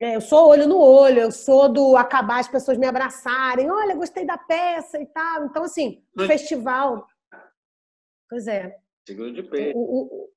É, 0.00 0.14
eu 0.14 0.20
sou 0.20 0.48
olho 0.48 0.68
no 0.68 0.78
olho, 0.78 1.20
eu 1.22 1.32
sou 1.32 1.68
do 1.68 1.96
acabar 1.96 2.38
as 2.38 2.46
pessoas 2.46 2.78
me 2.78 2.86
abraçarem. 2.86 3.68
Olha, 3.68 3.96
gostei 3.96 4.24
da 4.24 4.38
peça 4.38 5.00
e 5.00 5.06
tal. 5.06 5.46
Então, 5.46 5.64
assim, 5.64 6.04
o 6.16 6.24
festival. 6.24 7.04
Pois 8.30 8.46
é. 8.46 8.78
Seguro 9.08 9.32
de. 9.32 9.40
O, 9.74 10.28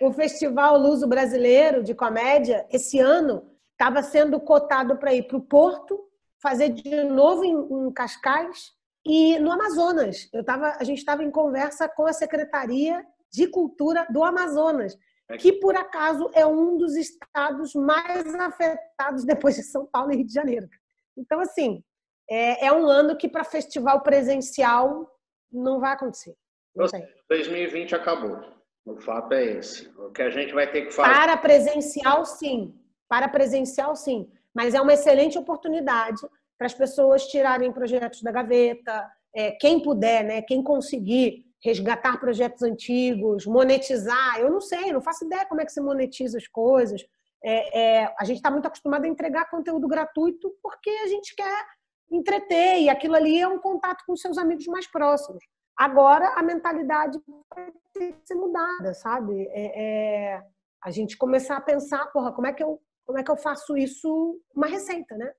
o, 0.00 0.08
o 0.08 0.12
Festival 0.14 0.78
Luso 0.78 1.06
Brasileiro 1.06 1.82
de 1.82 1.94
Comédia, 1.94 2.66
esse 2.70 2.98
ano, 2.98 3.46
estava 3.72 4.02
sendo 4.02 4.40
cotado 4.40 4.96
para 4.96 5.12
ir 5.12 5.28
para 5.28 5.36
o 5.36 5.42
Porto, 5.42 6.02
fazer 6.40 6.70
de 6.70 7.04
novo 7.04 7.44
em, 7.44 7.88
em 7.88 7.92
Cascais 7.92 8.72
e 9.04 9.38
no 9.38 9.52
Amazonas, 9.52 10.30
eu 10.32 10.42
tava, 10.42 10.78
a 10.80 10.82
gente 10.82 10.96
estava 10.98 11.22
em 11.22 11.30
conversa 11.30 11.86
com 11.86 12.06
a 12.06 12.12
Secretaria 12.14 13.06
de 13.30 13.46
Cultura 13.48 14.06
do 14.10 14.24
Amazonas, 14.24 14.96
é 15.28 15.36
que 15.36 15.52
por 15.52 15.76
acaso 15.76 16.30
é 16.32 16.46
um 16.46 16.78
dos 16.78 16.96
estados 16.96 17.74
mais 17.74 18.34
afetados 18.34 19.24
depois 19.26 19.56
de 19.56 19.62
São 19.62 19.84
Paulo 19.84 20.10
e 20.10 20.16
Rio 20.16 20.26
de 20.26 20.32
Janeiro. 20.32 20.68
Então, 21.14 21.38
assim, 21.38 21.84
é, 22.30 22.66
é 22.68 22.72
um 22.72 22.86
ano 22.86 23.14
que 23.14 23.28
para 23.28 23.44
festival 23.44 24.02
presencial 24.02 25.06
não 25.52 25.78
vai 25.78 25.92
acontecer. 25.92 26.34
Não 26.76 26.86
2020 27.28 27.94
acabou. 27.94 28.40
O 28.84 28.96
fato 28.96 29.32
é 29.32 29.44
esse. 29.44 29.88
O 29.98 30.10
que 30.10 30.22
a 30.22 30.30
gente 30.30 30.54
vai 30.54 30.70
ter 30.70 30.82
que 30.82 30.92
fazer. 30.92 31.12
Para 31.12 31.36
presencial, 31.36 32.24
sim. 32.24 32.74
Para 33.08 33.28
presencial, 33.28 33.96
sim. 33.96 34.30
Mas 34.54 34.74
é 34.74 34.80
uma 34.80 34.92
excelente 34.92 35.36
oportunidade 35.36 36.20
para 36.56 36.66
as 36.66 36.74
pessoas 36.74 37.26
tirarem 37.26 37.72
projetos 37.72 38.22
da 38.22 38.30
gaveta, 38.30 39.10
é, 39.34 39.50
quem 39.52 39.80
puder, 39.80 40.24
né, 40.24 40.40
quem 40.42 40.62
conseguir 40.62 41.44
resgatar 41.62 42.18
projetos 42.18 42.62
antigos, 42.62 43.44
monetizar. 43.44 44.38
Eu 44.38 44.50
não 44.50 44.60
sei, 44.60 44.92
não 44.92 45.02
faço 45.02 45.24
ideia 45.24 45.46
como 45.46 45.60
é 45.60 45.64
que 45.64 45.72
se 45.72 45.80
monetiza 45.80 46.38
as 46.38 46.46
coisas. 46.46 47.04
É, 47.44 47.80
é, 47.80 48.14
a 48.18 48.24
gente 48.24 48.36
está 48.36 48.50
muito 48.50 48.66
acostumado 48.66 49.04
a 49.04 49.08
entregar 49.08 49.50
conteúdo 49.50 49.86
gratuito 49.86 50.54
porque 50.62 50.90
a 50.90 51.06
gente 51.08 51.34
quer 51.34 51.66
entreter 52.10 52.80
e 52.80 52.88
aquilo 52.88 53.14
ali 53.14 53.40
é 53.40 53.48
um 53.48 53.58
contato 53.58 54.04
com 54.06 54.16
seus 54.16 54.38
amigos 54.38 54.66
mais 54.66 54.86
próximos. 54.86 55.44
Agora 55.76 56.32
a 56.36 56.42
mentalidade 56.42 57.20
vai 57.54 57.72
ter 57.92 58.12
que 58.12 58.26
ser 58.26 58.34
mudada, 58.34 58.94
sabe? 58.94 59.46
É, 59.50 60.34
é, 60.34 60.42
a 60.82 60.90
gente 60.90 61.16
começar 61.16 61.56
a 61.56 61.60
pensar, 61.60 62.06
porra, 62.06 62.32
como 62.32 62.46
é 62.46 62.52
que 62.52 62.62
eu 62.62 62.80
como 63.04 63.18
é 63.18 63.22
que 63.22 63.30
eu 63.30 63.36
faço 63.36 63.76
isso 63.76 64.40
uma 64.52 64.66
receita, 64.66 65.16
né? 65.16 65.32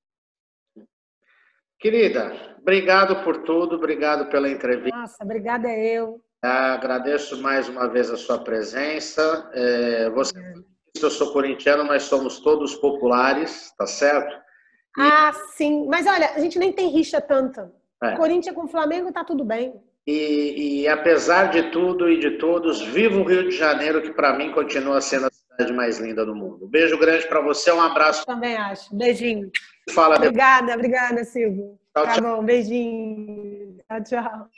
Querida, 1.78 2.32
obrigado 2.58 3.22
por 3.22 3.42
tudo, 3.42 3.76
obrigado 3.76 4.30
pela 4.30 4.48
entrevista. 4.48 4.96
Nossa, 4.96 5.22
obrigada 5.22 5.68
eu. 5.68 6.20
Agradeço 6.42 7.40
mais 7.42 7.68
uma 7.68 7.86
vez 7.88 8.10
a 8.10 8.16
sua 8.16 8.42
presença. 8.42 9.50
É, 9.52 10.08
você, 10.10 10.32
eu 11.00 11.10
sou 11.10 11.32
corintiano, 11.32 11.84
mas 11.84 12.04
somos 12.04 12.40
todos 12.40 12.74
populares, 12.76 13.72
tá 13.76 13.86
certo? 13.86 14.34
E... 14.96 15.00
Ah, 15.00 15.32
sim. 15.54 15.86
Mas 15.86 16.06
olha, 16.06 16.30
a 16.34 16.40
gente 16.40 16.58
nem 16.58 16.72
tem 16.72 16.88
rixa 16.88 17.20
tanta. 17.20 17.72
É. 18.02 18.16
Corinthians 18.16 18.54
com 18.54 18.66
Flamengo 18.66 19.12
tá 19.12 19.24
tudo 19.24 19.44
bem. 19.44 19.80
E, 20.10 20.84
e, 20.84 20.88
apesar 20.88 21.50
de 21.50 21.64
tudo 21.64 22.10
e 22.10 22.18
de 22.18 22.38
todos, 22.38 22.80
viva 22.80 23.18
o 23.18 23.24
Rio 23.24 23.46
de 23.46 23.54
Janeiro, 23.54 24.00
que 24.00 24.10
para 24.10 24.32
mim 24.38 24.50
continua 24.52 25.02
sendo 25.02 25.26
a 25.26 25.30
cidade 25.30 25.70
mais 25.70 25.98
linda 25.98 26.24
do 26.24 26.34
mundo. 26.34 26.66
beijo 26.66 26.98
grande 26.98 27.28
para 27.28 27.42
você, 27.42 27.70
um 27.70 27.82
abraço. 27.82 28.24
Também 28.24 28.56
acho. 28.56 28.96
Beijinho. 28.96 29.50
Fala 29.90 30.16
obrigada, 30.16 30.62
depois. 30.62 30.76
obrigada, 30.78 31.24
Silvio. 31.24 31.78
Tchau, 31.94 32.04
tá 32.06 32.12
tchau. 32.14 32.22
bom, 32.22 32.42
beijinho. 32.42 33.76
Tchau, 33.86 34.02
tchau. 34.02 34.48